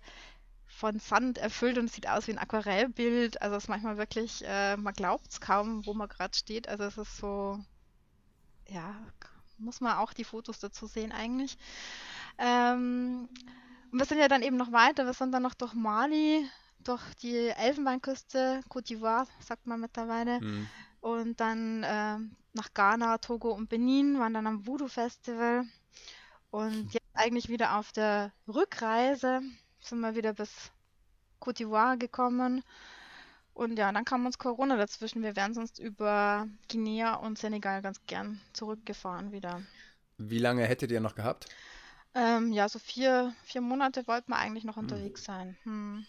von 0.67 0.99
Sand 0.99 1.37
erfüllt 1.37 1.77
und 1.77 1.91
sieht 1.91 2.07
aus 2.07 2.27
wie 2.27 2.31
ein 2.31 2.37
Aquarellbild. 2.37 3.41
Also 3.41 3.55
es 3.55 3.63
ist 3.63 3.69
manchmal 3.69 3.97
wirklich, 3.97 4.43
äh, 4.45 4.77
man 4.77 4.93
glaubt 4.93 5.27
es 5.29 5.41
kaum, 5.41 5.85
wo 5.85 5.93
man 5.93 6.07
gerade 6.07 6.37
steht. 6.37 6.67
Also 6.67 6.83
es 6.83 6.97
ist 6.97 7.17
so, 7.17 7.59
ja, 8.67 8.95
muss 9.57 9.81
man 9.81 9.97
auch 9.97 10.13
die 10.13 10.23
Fotos 10.23 10.59
dazu 10.59 10.87
sehen 10.87 11.11
eigentlich. 11.11 11.57
Ähm, 12.37 13.27
und 13.91 13.99
wir 13.99 14.05
sind 14.05 14.19
ja 14.19 14.27
dann 14.27 14.43
eben 14.43 14.57
noch 14.57 14.71
weiter. 14.71 15.05
Wir 15.05 15.13
sind 15.13 15.31
dann 15.31 15.43
noch 15.43 15.53
durch 15.53 15.73
Mali, 15.73 16.47
durch 16.79 17.01
die 17.15 17.35
Elfenbeinküste, 17.35 18.61
Côte 18.69 18.87
d'Ivoire, 18.87 19.27
sagt 19.39 19.65
man 19.65 19.79
mittlerweile. 19.79 20.41
Mhm. 20.41 20.69
Und 20.99 21.39
dann 21.39 21.83
äh, 21.83 22.17
nach 22.53 22.73
Ghana, 22.73 23.17
Togo 23.19 23.51
und 23.51 23.69
Benin, 23.69 24.19
waren 24.19 24.33
dann 24.33 24.47
am 24.47 24.67
Voodoo 24.67 24.87
Festival. 24.87 25.65
Und 26.49 26.93
jetzt 26.93 27.05
eigentlich 27.13 27.49
wieder 27.49 27.77
auf 27.77 27.91
der 27.91 28.31
Rückreise 28.47 29.41
sind 29.79 29.99
wir 29.99 30.15
wieder 30.15 30.33
bis 30.33 30.71
Côte 31.39 31.63
d'Ivoire 31.63 31.97
gekommen. 31.97 32.63
Und 33.53 33.77
ja, 33.79 33.91
dann 33.91 34.05
kam 34.05 34.25
uns 34.25 34.37
Corona 34.37 34.77
dazwischen. 34.77 35.23
Wir 35.23 35.35
wären 35.35 35.53
sonst 35.53 35.79
über 35.79 36.47
Guinea 36.69 37.15
und 37.15 37.39
Senegal 37.39 37.81
ganz 37.81 37.99
gern 38.05 38.39
zurückgefahren 38.53 39.31
wieder. 39.31 39.61
Wie 40.17 40.39
lange 40.39 40.65
hättet 40.65 40.91
ihr 40.91 41.01
noch 41.01 41.15
gehabt? 41.15 41.47
Ähm, 42.13 42.51
ja, 42.51 42.69
so 42.69 42.79
vier, 42.79 43.33
vier 43.43 43.61
Monate 43.61 44.07
wollten 44.07 44.31
wir 44.31 44.37
eigentlich 44.37 44.63
noch 44.63 44.75
hm. 44.75 44.83
unterwegs 44.83 45.23
sein. 45.23 45.57
Hm. 45.63 46.05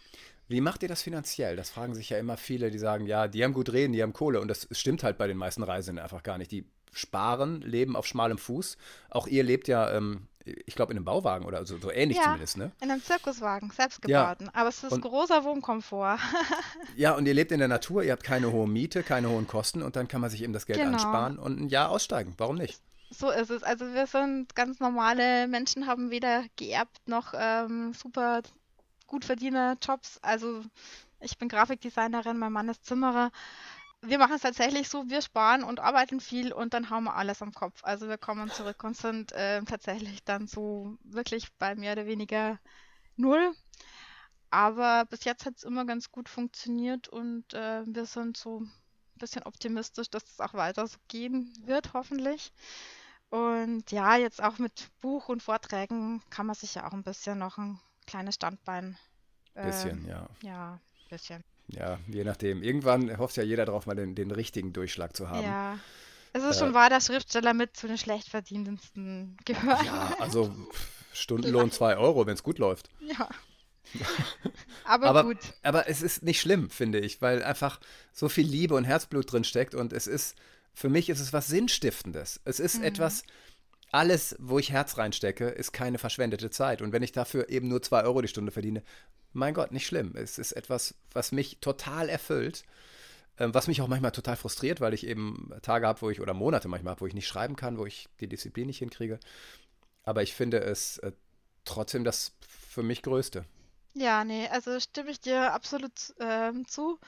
Wie 0.47 0.63
macht 0.63 0.83
ihr 0.83 0.89
das 0.89 1.03
finanziell? 1.03 1.57
Das 1.57 1.71
fragen 1.71 1.95
sich 1.95 2.11
ja 2.11 2.19
immer 2.19 2.39
viele, 2.39 2.71
die 2.71 2.79
sagen, 2.79 3.07
ja, 3.07 3.29
die 3.29 3.45
haben 3.45 3.53
gut 3.53 3.73
reden, 3.73 3.93
die 3.93 4.03
haben 4.03 4.15
Kohle. 4.15 4.41
Und 4.41 4.49
das 4.49 4.67
stimmt 4.73 5.03
halt 5.03 5.19
bei 5.19 5.27
den 5.27 5.37
meisten 5.37 5.63
Reisenden 5.63 6.03
einfach 6.03 6.23
gar 6.23 6.39
nicht. 6.39 6.51
Die 6.51 6.67
sparen, 6.93 7.61
leben 7.61 7.97
auf 7.97 8.07
schmalem 8.07 8.39
Fuß. 8.39 8.79
Auch 9.11 9.27
ihr 9.27 9.43
lebt 9.43 9.69
ja 9.69 9.91
ähm, 9.93 10.29
ich 10.67 10.75
glaube, 10.75 10.93
in 10.93 10.99
einem 10.99 11.05
Bauwagen 11.05 11.45
oder 11.45 11.65
so, 11.65 11.79
so 11.79 11.91
ähnlich 11.91 12.19
ja, 12.19 12.25
zumindest, 12.25 12.57
ne? 12.57 12.73
In 12.81 12.91
einem 12.91 13.03
Zirkuswagen, 13.03 13.71
selbstgebauten. 13.71 14.47
Ja. 14.47 14.53
Aber 14.55 14.69
es 14.69 14.83
ist 14.83 14.93
und, 14.93 15.01
großer 15.01 15.45
Wohnkomfort. 15.45 16.19
ja, 16.97 17.15
und 17.15 17.27
ihr 17.27 17.35
lebt 17.35 17.53
in 17.53 17.59
der 17.59 17.69
Natur, 17.69 18.03
ihr 18.03 18.13
habt 18.13 18.25
keine 18.25 18.53
hohe 18.53 18.69
Miete, 18.69 19.03
keine 19.03 19.29
hohen 19.29 19.47
Kosten 19.47 19.83
und 19.83 19.97
dann 19.97 20.09
kann 20.09 20.21
man 20.21 20.31
sich 20.31 20.43
eben 20.43 20.53
das 20.53 20.67
Geld 20.67 20.79
genau. 20.79 20.93
ansparen 20.93 21.39
und 21.39 21.61
ein 21.61 21.69
Jahr 21.69 21.91
aussteigen. 21.91 22.35
Warum 22.39 22.57
nicht? 22.57 22.81
So 23.11 23.31
ist 23.31 23.51
es. 23.51 23.63
Also 23.63 23.93
wir 23.95 24.07
sind 24.07 24.55
ganz 24.55 24.81
normale 24.81 25.49
Menschen, 25.49 25.87
haben 25.87 26.11
weder 26.11 26.45
geerbt 26.57 27.01
noch 27.07 27.33
ähm, 27.35 27.95
super 27.95 28.43
gut 29.07 29.25
verdiener 29.25 29.77
Jobs. 29.81 30.19
Also 30.23 30.63
ich 31.21 31.39
bin 31.39 31.49
Grafikdesignerin, 31.49 32.39
mein 32.39 32.53
Mann 32.53 32.69
ist 32.69 32.85
Zimmerer 32.85 33.31
wir 34.03 34.19
machen 34.19 34.37
es 34.37 34.43
tatsächlich 34.43 34.89
so, 34.89 35.09
wir 35.09 35.23
sparen 35.23 35.65
und 35.65 35.81
arbeiten 35.81 36.21
viel 36.21 36.53
und 36.53 36.75
dann 36.75 36.91
haben 36.91 37.05
wir 37.05 37.17
alles 37.17 37.43
am 37.43 37.53
Kopf. 37.53 37.81
Also 37.83 38.09
wir 38.09 38.19
kommen 38.19 38.51
zurück 38.51 38.83
und 38.85 38.97
sind 38.97 39.33
äh, 39.33 39.63
tatsächlich 39.63 40.23
dann 40.25 40.47
so 40.47 40.97
wirklich 41.03 41.53
bei 41.59 41.75
mehr 41.75 41.93
oder 41.93 42.07
weniger 42.07 42.59
null. 43.17 43.53
Aber 44.51 45.05
bis 45.07 45.25
jetzt 45.25 45.45
hat 45.45 45.57
es 45.57 45.65
immer 45.65 45.85
ganz 45.85 46.11
gut 46.11 46.29
funktioniert 46.29 47.09
und 47.09 47.53
äh, 47.53 47.83
wir 47.87 48.07
sind 48.07 48.37
so 48.37 48.61
ein 48.61 48.73
bisschen 49.17 49.43
optimistisch, 49.43 50.11
dass 50.11 50.25
es 50.25 50.41
auch 50.41 50.55
weiter 50.55 50.87
so 50.87 50.97
gehen 51.09 51.53
wird, 51.65 51.93
hoffentlich. 51.93 52.53
Und 53.31 53.91
ja, 53.91 54.17
jetzt 54.17 54.43
auch 54.43 54.59
mit 54.59 54.89
Buch 55.01 55.29
und 55.29 55.43
Vorträgen 55.43 56.23
kann 56.31 56.47
man 56.47 56.55
sich 56.55 56.77
ja 56.77 56.87
auch 56.87 56.95
ein 56.95 57.03
bisschen 57.03 57.39
noch 57.39 57.59
ein 57.59 57.79
kleines 58.07 58.37
Standbein. 58.37 58.97
Äh, 59.55 59.67
bisschen, 59.67 60.07
ja. 60.07 60.29
Ja, 60.43 60.73
ein 60.75 61.09
bisschen. 61.11 61.45
Ja, 61.69 61.99
je 62.07 62.25
nachdem. 62.25 62.63
Irgendwann 62.63 63.17
hofft 63.19 63.37
ja 63.37 63.43
jeder 63.43 63.67
darauf, 63.67 63.87
mal 63.87 63.95
den, 63.95 64.15
den 64.15 64.31
richtigen 64.31 64.73
Durchschlag 64.73 65.15
zu 65.15 65.29
haben. 65.29 65.45
Ja. 65.45 65.79
Es 66.33 66.43
ist 66.43 66.57
äh, 66.57 66.59
schon 66.61 66.75
wahr, 66.75 66.91
dass 66.91 67.07
Schriftsteller 67.07 67.55
mit 67.55 67.77
zu 67.77 67.87
den 67.87 67.99
schlecht 67.99 68.29
verdienendsten 68.29 69.37
gehören. 69.45 69.85
Ja, 69.85 70.17
also 70.19 70.55
Stundenlohn 71.13 71.71
2 71.71 71.97
Euro, 71.97 72.27
wenn 72.27 72.35
es 72.35 72.43
gut 72.43 72.59
läuft. 72.59 72.89
Ja. 73.01 73.29
aber, 74.85 75.07
aber, 75.07 75.25
gut. 75.25 75.39
Aber 75.63 75.89
es 75.89 76.03
ist 76.03 76.23
nicht 76.23 76.41
schlimm, 76.41 76.71
finde 76.71 77.01
ich, 77.01 77.23
weil 77.23 77.43
einfach 77.43 77.81
so 78.13 78.29
viel 78.29 78.47
Liebe 78.47 78.75
und 78.75 78.85
Herzblut 78.85 79.33
drin 79.33 79.45
steckt 79.45 79.75
und 79.75 79.93
es 79.93 80.07
ist, 80.07 80.37
für 80.75 80.89
mich 80.89 81.09
ist 81.09 81.21
es 81.21 81.33
was 81.33 81.47
Sinnstiftendes. 81.47 82.41
Es 82.45 82.61
ist 82.61 82.79
mhm. 82.79 82.85
etwas, 82.85 83.25
alles, 83.91 84.37
wo 84.39 84.59
ich 84.59 84.71
Herz 84.71 84.99
reinstecke, 84.99 85.49
ist 85.49 85.73
keine 85.73 85.99
verschwendete 85.99 86.51
Zeit. 86.51 86.83
Und 86.83 86.93
wenn 86.93 87.03
ich 87.03 87.13
dafür 87.13 87.49
eben 87.49 87.69
nur 87.69 87.83
2 87.83 88.05
Euro 88.05 88.21
die 88.21 88.29
Stunde 88.29 88.53
verdiene, 88.53 88.83
mein 89.33 89.55
Gott, 89.55 89.73
nicht 89.73 89.87
schlimm. 89.87 90.15
Es 90.15 90.39
ist 90.39 90.53
etwas, 90.53 90.95
was 91.13 91.33
mich 91.33 91.59
total 91.61 92.09
erfüllt, 92.09 92.65
äh, 93.37 93.49
was 93.51 93.69
mich 93.69 93.81
auch 93.81 93.89
manchmal 93.89 94.13
total 94.13 94.37
frustriert, 94.37 94.81
weil 94.81 94.95
ich 94.95 95.07
eben 95.07 95.51
Tage 95.63 95.87
habe, 95.87 96.03
wo 96.03 96.11
ich, 96.11 96.21
oder 96.21 96.35
Monate 96.35 96.69
manchmal 96.69 96.93
habe, 96.93 97.01
wo 97.03 97.07
ich 97.07 97.15
nicht 97.15 97.27
schreiben 97.29 97.57
kann, 97.57 97.79
wo 97.79 97.87
ich 97.87 98.09
die 98.21 98.29
Disziplin 98.29 98.67
nicht 98.67 98.79
hinkriege. 98.79 99.19
Aber 100.03 100.23
ich 100.23 100.35
finde 100.35 100.61
es 100.61 100.99
äh, 100.99 101.13
trotzdem 101.65 102.05
das 102.05 102.33
für 102.47 102.83
mich 102.83 103.03
Größte. 103.03 103.45
Ja, 103.95 104.25
nee, 104.25 104.49
also 104.49 104.79
stimme 104.81 105.11
ich 105.11 105.21
dir 105.21 105.53
absolut 105.53 106.15
ähm, 106.21 106.67
zu. 106.67 106.99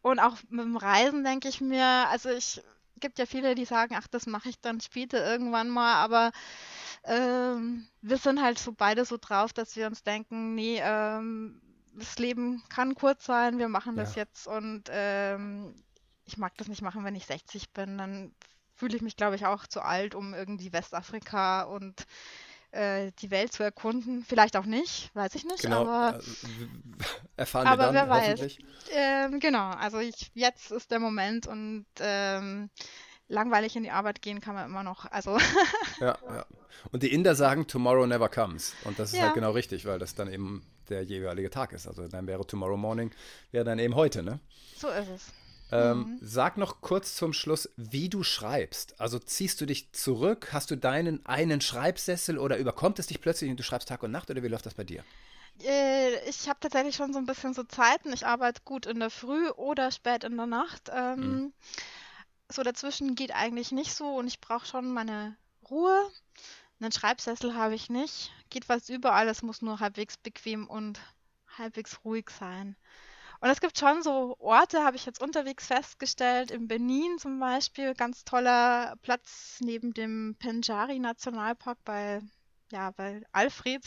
Und 0.00 0.20
auch 0.20 0.36
mit 0.48 0.64
dem 0.64 0.76
Reisen 0.76 1.24
denke 1.24 1.48
ich 1.48 1.60
mir, 1.60 2.08
also 2.08 2.30
ich 2.30 2.62
gibt 2.98 3.18
ja 3.18 3.26
viele, 3.26 3.54
die 3.54 3.64
sagen, 3.64 3.94
ach, 3.96 4.06
das 4.08 4.26
mache 4.26 4.48
ich 4.50 4.60
dann 4.60 4.80
später 4.80 5.24
irgendwann 5.30 5.68
mal, 5.68 5.94
aber 5.94 6.32
ähm, 7.04 7.86
wir 8.02 8.18
sind 8.18 8.42
halt 8.42 8.58
so 8.58 8.72
beide 8.72 9.04
so 9.04 9.16
drauf, 9.20 9.52
dass 9.52 9.76
wir 9.76 9.86
uns 9.86 10.02
denken, 10.02 10.54
nee, 10.54 10.80
ähm, 10.82 11.60
das 11.94 12.18
Leben 12.18 12.62
kann 12.68 12.94
kurz 12.94 13.24
sein, 13.26 13.58
wir 13.58 13.68
machen 13.68 13.96
das 13.96 14.14
Ja. 14.14 14.16
jetzt 14.16 14.46
und 14.46 14.84
ähm, 14.90 15.74
ich 16.24 16.36
mag 16.38 16.56
das 16.58 16.68
nicht 16.68 16.82
machen, 16.82 17.04
wenn 17.04 17.16
ich 17.16 17.26
60 17.26 17.72
bin, 17.72 17.98
dann 17.98 18.34
fühle 18.74 18.96
ich 18.96 19.02
mich, 19.02 19.16
glaube 19.16 19.36
ich, 19.36 19.46
auch 19.46 19.66
zu 19.66 19.82
alt, 19.82 20.14
um 20.14 20.34
irgendwie 20.34 20.72
Westafrika 20.72 21.62
und 21.62 22.06
äh, 22.72 23.12
die 23.20 23.30
Welt 23.30 23.52
zu 23.52 23.62
erkunden. 23.62 24.24
Vielleicht 24.26 24.56
auch 24.56 24.64
nicht, 24.66 25.10
weiß 25.14 25.34
ich 25.34 25.44
nicht, 25.44 25.62
Genau. 25.62 25.82
aber 25.86 26.18
äh, 26.18 26.22
erfahren 27.36 27.64
wir 27.66 27.70
aber 27.72 27.84
dann 27.84 27.94
wer 27.94 28.08
weiß. 28.08 28.22
hoffentlich. 28.28 28.58
ähm, 28.92 29.40
genau, 29.40 29.70
also 29.70 29.98
ich, 29.98 30.30
jetzt 30.34 30.70
ist 30.70 30.90
der 30.90 30.98
Moment 31.00 31.46
und 31.46 31.86
ähm, 32.00 32.70
langweilig 33.28 33.76
in 33.76 33.82
die 33.82 33.90
Arbeit 33.90 34.22
gehen 34.22 34.40
kann 34.40 34.54
man 34.54 34.66
immer 34.66 34.82
noch. 34.82 35.04
Also 35.10 35.38
Ja, 36.00 36.16
ja. 36.28 36.46
Und 36.92 37.02
die 37.02 37.12
Inder 37.12 37.34
sagen, 37.34 37.66
tomorrow 37.66 38.06
never 38.06 38.28
comes. 38.28 38.72
Und 38.84 38.98
das 38.98 39.10
ist 39.12 39.18
Ja. 39.18 39.24
halt 39.24 39.34
genau 39.34 39.50
richtig, 39.50 39.84
weil 39.84 39.98
das 39.98 40.14
dann 40.14 40.32
eben 40.32 40.64
der 40.88 41.02
jeweilige 41.02 41.50
Tag 41.50 41.72
ist. 41.72 41.86
Also 41.88 42.06
dann 42.08 42.26
wäre 42.26 42.46
tomorrow 42.46 42.76
morning, 42.76 43.10
wäre 43.50 43.64
dann 43.64 43.78
eben 43.78 43.94
heute, 43.94 44.22
ne? 44.22 44.38
so 44.76 44.88
ist 44.88 45.08
es. 45.08 45.32
Ähm, 45.70 46.08
Mhm. 46.08 46.18
Sag 46.20 46.56
noch 46.58 46.80
kurz 46.80 47.14
zum 47.14 47.32
Schluss, 47.32 47.70
wie 47.76 48.08
du 48.08 48.22
schreibst. 48.22 49.00
Also 49.00 49.18
ziehst 49.18 49.60
du 49.60 49.66
dich 49.66 49.92
zurück? 49.92 50.48
Hast 50.52 50.70
du 50.70 50.76
deinen 50.76 51.24
einen 51.26 51.60
Schreibsessel 51.60 52.38
oder 52.38 52.56
überkommt 52.58 52.98
es 52.98 53.06
dich 53.06 53.20
plötzlich 53.20 53.50
und 53.50 53.56
du 53.58 53.62
schreibst 53.64 53.88
Tag 53.88 54.02
und 54.02 54.10
Nacht 54.10 54.30
oder 54.30 54.42
wie 54.42 54.48
läuft 54.48 54.66
das 54.66 54.74
bei 54.74 54.84
dir? 54.84 55.04
Äh, 55.60 56.28
ich 56.28 56.48
habe 56.48 56.58
tatsächlich 56.60 56.96
schon 56.96 57.12
so 57.12 57.18
ein 57.18 57.26
bisschen 57.26 57.54
so 57.54 57.62
Zeiten. 57.64 58.12
Ich 58.12 58.26
arbeite 58.26 58.62
gut 58.64 58.86
in 58.86 59.00
der 59.00 59.10
Früh 59.10 59.48
oder 59.50 59.90
spät 59.90 60.24
in 60.24 60.36
der 60.36 60.46
Nacht. 60.46 60.90
Ähm, 60.92 61.52
So 62.50 62.62
dazwischen 62.62 63.14
geht 63.14 63.32
eigentlich 63.34 63.72
nicht 63.72 63.94
so 63.94 64.16
und 64.16 64.26
ich 64.26 64.40
brauche 64.40 64.66
schon 64.66 64.92
meine 64.92 65.36
Ruhe. 65.70 66.10
Einen 66.80 66.92
Schreibsessel 66.92 67.54
habe 67.54 67.74
ich 67.74 67.90
nicht. 67.90 68.32
Geht 68.50 68.66
fast 68.66 68.88
überall. 68.90 69.28
Es 69.28 69.42
muss 69.42 69.62
nur 69.62 69.80
halbwegs 69.80 70.16
bequem 70.18 70.66
und 70.68 71.00
halbwegs 71.58 72.04
ruhig 72.04 72.30
sein. 72.30 72.76
Und 73.40 73.50
es 73.50 73.60
gibt 73.60 73.78
schon 73.78 74.02
so 74.02 74.36
Orte, 74.40 74.82
habe 74.84 74.96
ich 74.96 75.06
jetzt 75.06 75.22
unterwegs 75.22 75.66
festgestellt, 75.66 76.50
in 76.50 76.66
Benin 76.66 77.18
zum 77.18 77.38
Beispiel, 77.38 77.94
ganz 77.94 78.24
toller 78.24 78.96
Platz 79.02 79.58
neben 79.60 79.94
dem 79.94 80.34
Penjari 80.38 80.98
Nationalpark 80.98 81.78
bei, 81.84 82.20
ja, 82.72 82.90
bei 82.90 83.22
Alfred. 83.32 83.82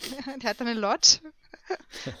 Der 0.42 0.50
hat 0.50 0.60
eine 0.60 0.74
Lodge. 0.74 1.18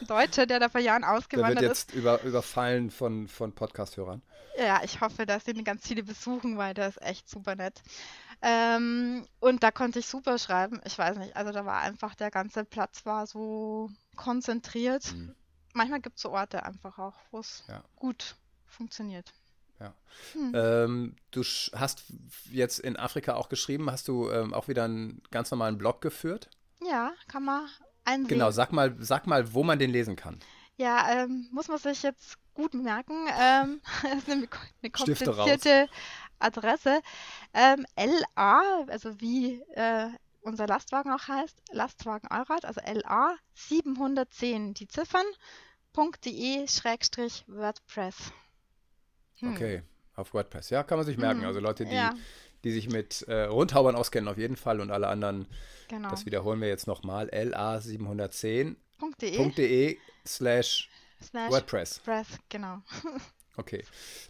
Ein 0.00 0.06
Deutscher, 0.06 0.46
der 0.46 0.58
da 0.60 0.68
vor 0.68 0.80
Jahren 0.80 1.02
Der 1.02 1.10
wird 1.10 1.22
ausgewandert 1.22 1.62
ist. 1.62 1.90
jetzt 1.90 1.94
über, 1.94 2.20
überfallen 2.22 2.90
von, 2.90 3.28
von 3.28 3.54
Podcast-Hörern. 3.54 4.20
Ja, 4.58 4.82
ich 4.82 5.00
hoffe, 5.00 5.24
dass 5.24 5.46
ihn 5.46 5.62
ganz 5.64 5.86
viele 5.86 6.02
besuchen, 6.02 6.58
weil 6.58 6.74
der 6.74 6.88
ist 6.88 7.00
echt 7.00 7.30
super 7.30 7.54
nett. 7.54 7.80
Ähm, 8.42 9.26
und 9.40 9.62
da 9.62 9.70
konnte 9.70 10.00
ich 10.00 10.06
super 10.06 10.38
schreiben. 10.38 10.80
Ich 10.84 10.98
weiß 10.98 11.16
nicht, 11.18 11.36
also 11.36 11.52
da 11.52 11.64
war 11.64 11.80
einfach, 11.80 12.14
der 12.16 12.30
ganze 12.30 12.64
Platz 12.64 13.06
war 13.06 13.26
so 13.26 13.90
konzentriert. 14.16 15.14
Mhm. 15.14 15.34
Manchmal 15.74 16.00
gibt 16.00 16.16
es 16.16 16.22
so 16.22 16.30
Orte 16.30 16.64
einfach 16.64 16.98
auch, 16.98 17.14
wo 17.30 17.40
es 17.40 17.64
Ja. 17.68 17.82
gut 17.96 18.36
funktioniert. 18.66 19.32
Ja. 19.80 19.94
Hm. 20.32 20.52
Ähm, 20.54 21.16
du 21.30 21.42
hast 21.42 22.04
jetzt 22.50 22.80
in 22.80 22.96
Afrika 22.96 23.34
auch 23.34 23.48
geschrieben, 23.48 23.90
hast 23.90 24.08
du 24.08 24.30
ähm, 24.30 24.52
auch 24.52 24.68
wieder 24.68 24.84
einen 24.84 25.22
ganz 25.30 25.50
normalen 25.50 25.78
Blog 25.78 26.00
geführt? 26.00 26.50
Ja, 26.82 27.12
kann 27.28 27.44
man 27.44 27.68
einsehen. 28.04 28.28
Genau, 28.28 28.50
sag 28.50 28.72
mal, 28.72 28.96
sag 28.98 29.26
mal, 29.26 29.52
wo 29.54 29.62
man 29.62 29.78
den 29.78 29.90
lesen 29.90 30.16
kann. 30.16 30.40
Ja, 30.76 31.10
ähm, 31.10 31.48
muss 31.52 31.68
man 31.68 31.78
sich 31.78 32.02
jetzt 32.02 32.38
gut 32.54 32.74
merken. 32.74 33.26
Ähm, 33.38 33.80
das 34.02 34.18
ist 34.18 34.30
eine, 34.30 34.48
eine 34.82 34.90
komplizierte 34.90 35.88
Adresse. 36.40 37.00
Ähm, 37.52 37.86
LA, 37.96 38.84
also 38.88 39.20
wie 39.20 39.60
äh, 39.74 40.08
unser 40.40 40.66
Lastwagen 40.66 41.12
auch 41.12 41.28
heißt, 41.28 41.62
Lastwagen 41.72 42.28
Allrad, 42.28 42.64
also 42.64 42.80
LA 42.80 43.36
710, 43.54 44.74
die 44.74 44.88
Ziffern, 44.88 45.26
.de-WordPress. 46.24 48.16
Hm. 49.40 49.52
Okay, 49.52 49.82
auf 50.14 50.34
WordPress. 50.34 50.70
Ja, 50.70 50.82
kann 50.82 50.98
man 50.98 51.06
sich 51.06 51.16
merken. 51.16 51.40
Mhm. 51.40 51.46
Also 51.46 51.60
Leute, 51.60 51.84
die, 51.84 51.94
Ja, 51.94 52.14
die 52.64 52.72
sich 52.72 52.88
mit 52.88 53.22
äh, 53.22 53.44
Rundhaubern 53.44 53.94
auskennen, 53.96 54.28
auf 54.28 54.38
jeden 54.38 54.56
Fall. 54.56 54.80
Und 54.80 54.90
alle 54.90 55.08
anderen, 55.08 55.46
genau. 55.88 56.10
das 56.10 56.26
wiederholen 56.26 56.60
wir 56.60 56.68
jetzt 56.68 56.86
nochmal, 56.86 57.28
la710.de 57.30 58.76
.de 59.56 59.98
slash 60.26 60.90
slash 61.22 61.50
WordPress. 61.50 62.00
Press, 62.00 62.26
genau. 62.48 62.82
Okay, 63.58 63.82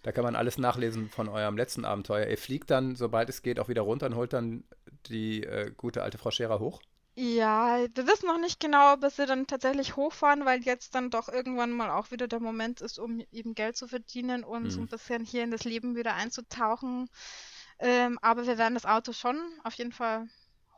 da 0.04 0.10
kann 0.10 0.24
man 0.24 0.36
alles 0.36 0.56
nachlesen 0.56 1.10
von 1.10 1.28
eurem 1.28 1.58
letzten 1.58 1.84
Abenteuer. 1.84 2.28
Ihr 2.28 2.38
fliegt 2.38 2.70
dann, 2.70 2.96
sobald 2.96 3.28
es 3.28 3.42
geht, 3.42 3.60
auch 3.60 3.68
wieder 3.68 3.82
runter 3.82 4.06
und 4.06 4.14
holt 4.14 4.32
dann 4.32 4.64
die 5.06 5.42
äh, 5.44 5.72
gute 5.76 6.02
alte 6.02 6.18
Frau 6.18 6.30
Scherer 6.30 6.58
hoch. 6.60 6.80
Ja, 7.16 7.80
wir 7.94 8.06
wissen 8.06 8.26
noch 8.28 8.38
nicht 8.38 8.60
genau, 8.60 8.92
ob 8.94 9.02
wir 9.18 9.26
dann 9.26 9.46
tatsächlich 9.48 9.96
hochfahren, 9.96 10.44
weil 10.44 10.62
jetzt 10.62 10.94
dann 10.94 11.10
doch 11.10 11.28
irgendwann 11.28 11.72
mal 11.72 11.90
auch 11.90 12.10
wieder 12.12 12.28
der 12.28 12.38
Moment 12.40 12.80
ist, 12.80 12.98
um 13.00 13.20
eben 13.32 13.54
Geld 13.54 13.76
zu 13.76 13.88
verdienen 13.88 14.44
und 14.44 14.70
so 14.70 14.80
Mhm. 14.80 14.84
ein 14.84 14.88
bisschen 14.88 15.24
hier 15.24 15.42
in 15.42 15.50
das 15.50 15.64
Leben 15.64 15.96
wieder 15.96 16.14
einzutauchen. 16.14 17.10
Ähm, 17.80 18.18
aber 18.22 18.46
wir 18.46 18.56
werden 18.58 18.74
das 18.74 18.86
Auto 18.86 19.12
schon 19.12 19.36
auf 19.64 19.74
jeden 19.74 19.92
Fall 19.92 20.28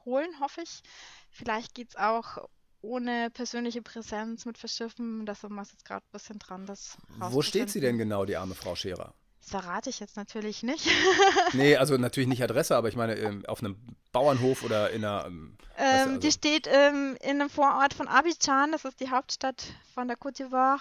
holen, 0.06 0.30
hoffe 0.40 0.62
ich. 0.62 0.83
Vielleicht 1.30 1.74
geht 1.74 1.90
es 1.90 1.96
auch 1.96 2.48
ohne 2.80 3.30
persönliche 3.30 3.83
Präsenz 3.83 4.46
mit 4.46 4.56
Verschiffen. 4.59 5.26
Da 5.26 5.35
sind 5.35 5.52
wir 5.54 5.62
jetzt 5.62 5.85
gerade 5.85 6.04
ein 6.06 6.12
bisschen 6.12 6.38
dran, 6.38 6.64
das 6.66 6.96
Wo 7.18 7.42
steht 7.42 7.70
sie 7.70 7.80
denn 7.80 7.98
genau, 7.98 8.24
die 8.24 8.37
arme 8.37 8.54
Frau 8.54 8.74
Scherer? 8.74 9.14
Das 9.40 9.50
verrate 9.50 9.90
ich 9.90 10.00
jetzt 10.00 10.16
natürlich 10.16 10.62
nicht. 10.62 10.87
Nee, 11.53 11.76
also 11.76 11.96
natürlich 11.98 12.29
nicht 12.29 12.42
Adresse, 12.42 12.76
aber 12.76 12.88
ich 12.88 12.96
meine 12.96 13.14
ähm, 13.16 13.44
auf 13.46 13.61
einem 13.62 13.76
Bauernhof 14.12 14.62
oder 14.62 14.90
in 14.90 15.05
einer. 15.05 15.26
Ähm, 15.26 15.57
Ähm, 15.76 16.20
die 16.20 16.26
also, 16.26 16.31
steht 16.31 16.68
ähm, 16.70 17.16
in 17.22 17.40
einem 17.40 17.50
Vorort 17.50 17.94
von 17.94 18.07
Abidjan, 18.09 18.72
das 18.72 18.85
ist 18.85 19.00
die 19.00 19.11
Hauptstadt 19.11 19.64
von 19.94 20.07
der 20.09 20.16
Côte 20.18 20.37
d'Ivoire. 20.44 20.81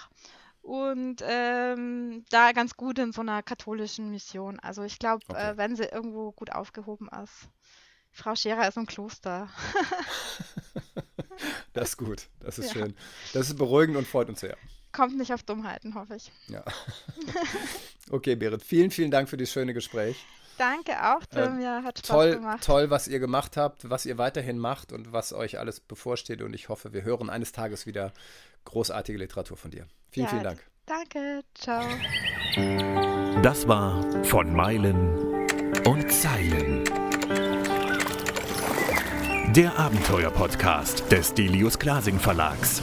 Und 0.62 1.22
ähm, 1.26 2.24
da 2.30 2.52
ganz 2.52 2.76
gut 2.76 2.98
in 2.98 3.12
so 3.12 3.22
einer 3.22 3.42
katholischen 3.42 4.10
Mission. 4.10 4.60
Also 4.60 4.82
ich 4.82 4.98
glaube, 4.98 5.24
Okay. 5.28 5.52
äh, 5.52 5.56
wenn 5.56 5.74
sie 5.74 5.84
irgendwo 5.84 6.32
gut 6.32 6.52
aufgehoben 6.52 7.08
ist. 7.24 7.48
Frau 8.12 8.34
Scherer 8.34 8.68
ist 8.68 8.76
im 8.76 8.86
Kloster. 8.86 9.48
das 11.72 11.90
ist 11.90 11.96
gut, 11.96 12.28
das 12.40 12.58
ist 12.58 12.66
Ja. 12.66 12.72
schön. 12.72 12.96
Das 13.32 13.48
ist 13.48 13.56
beruhigend 13.56 13.96
und 13.96 14.06
freut 14.06 14.28
uns 14.28 14.40
sehr. 14.40 14.56
Kommt 14.92 15.16
nicht 15.16 15.32
auf 15.32 15.42
Dummheiten, 15.42 15.94
hoffe 15.94 16.16
ich. 16.16 16.30
Ja. 16.48 16.64
Okay, 18.12 18.34
Berit, 18.34 18.64
vielen, 18.64 18.90
vielen 18.90 19.12
Dank 19.12 19.28
für 19.28 19.36
das 19.36 19.52
schöne 19.52 19.72
Gespräch. 19.72 20.16
Danke 20.58 20.92
auch, 21.14 21.24
Tim. 21.26 21.44
Ähm, 21.44 21.60
ja, 21.60 21.82
hat 21.84 21.98
Spaß 21.98 22.08
Toll, 22.08 22.34
gemacht. 22.34 22.64
toll, 22.64 22.90
was 22.90 23.06
ihr 23.06 23.20
gemacht 23.20 23.56
habt, 23.56 23.88
was 23.88 24.04
ihr 24.04 24.18
weiterhin 24.18 24.58
macht 24.58 24.92
und 24.92 25.12
was 25.12 25.32
euch 25.32 25.60
alles 25.60 25.78
bevorsteht. 25.78 26.42
Und 26.42 26.52
ich 26.52 26.68
hoffe, 26.68 26.92
wir 26.92 27.02
hören 27.04 27.30
eines 27.30 27.52
Tages 27.52 27.86
wieder 27.86 28.12
großartige 28.64 29.16
Literatur 29.16 29.56
von 29.56 29.70
dir. 29.70 29.86
Vielen, 30.10 30.24
Ja, 30.26 30.30
vielen 30.30 30.42
Dank. 30.42 30.66
Danke, 30.86 31.42
ciao. 31.54 31.84
Das 33.42 33.68
war 33.68 34.24
von 34.24 34.52
Meilen 34.52 35.46
und 35.86 36.10
Zeilen. 36.10 36.82
Der 39.54 39.78
Abenteuer-Podcast 39.78 41.10
des 41.12 41.32
Delius 41.32 41.78
Glasing 41.78 42.18
Verlags. 42.18 42.82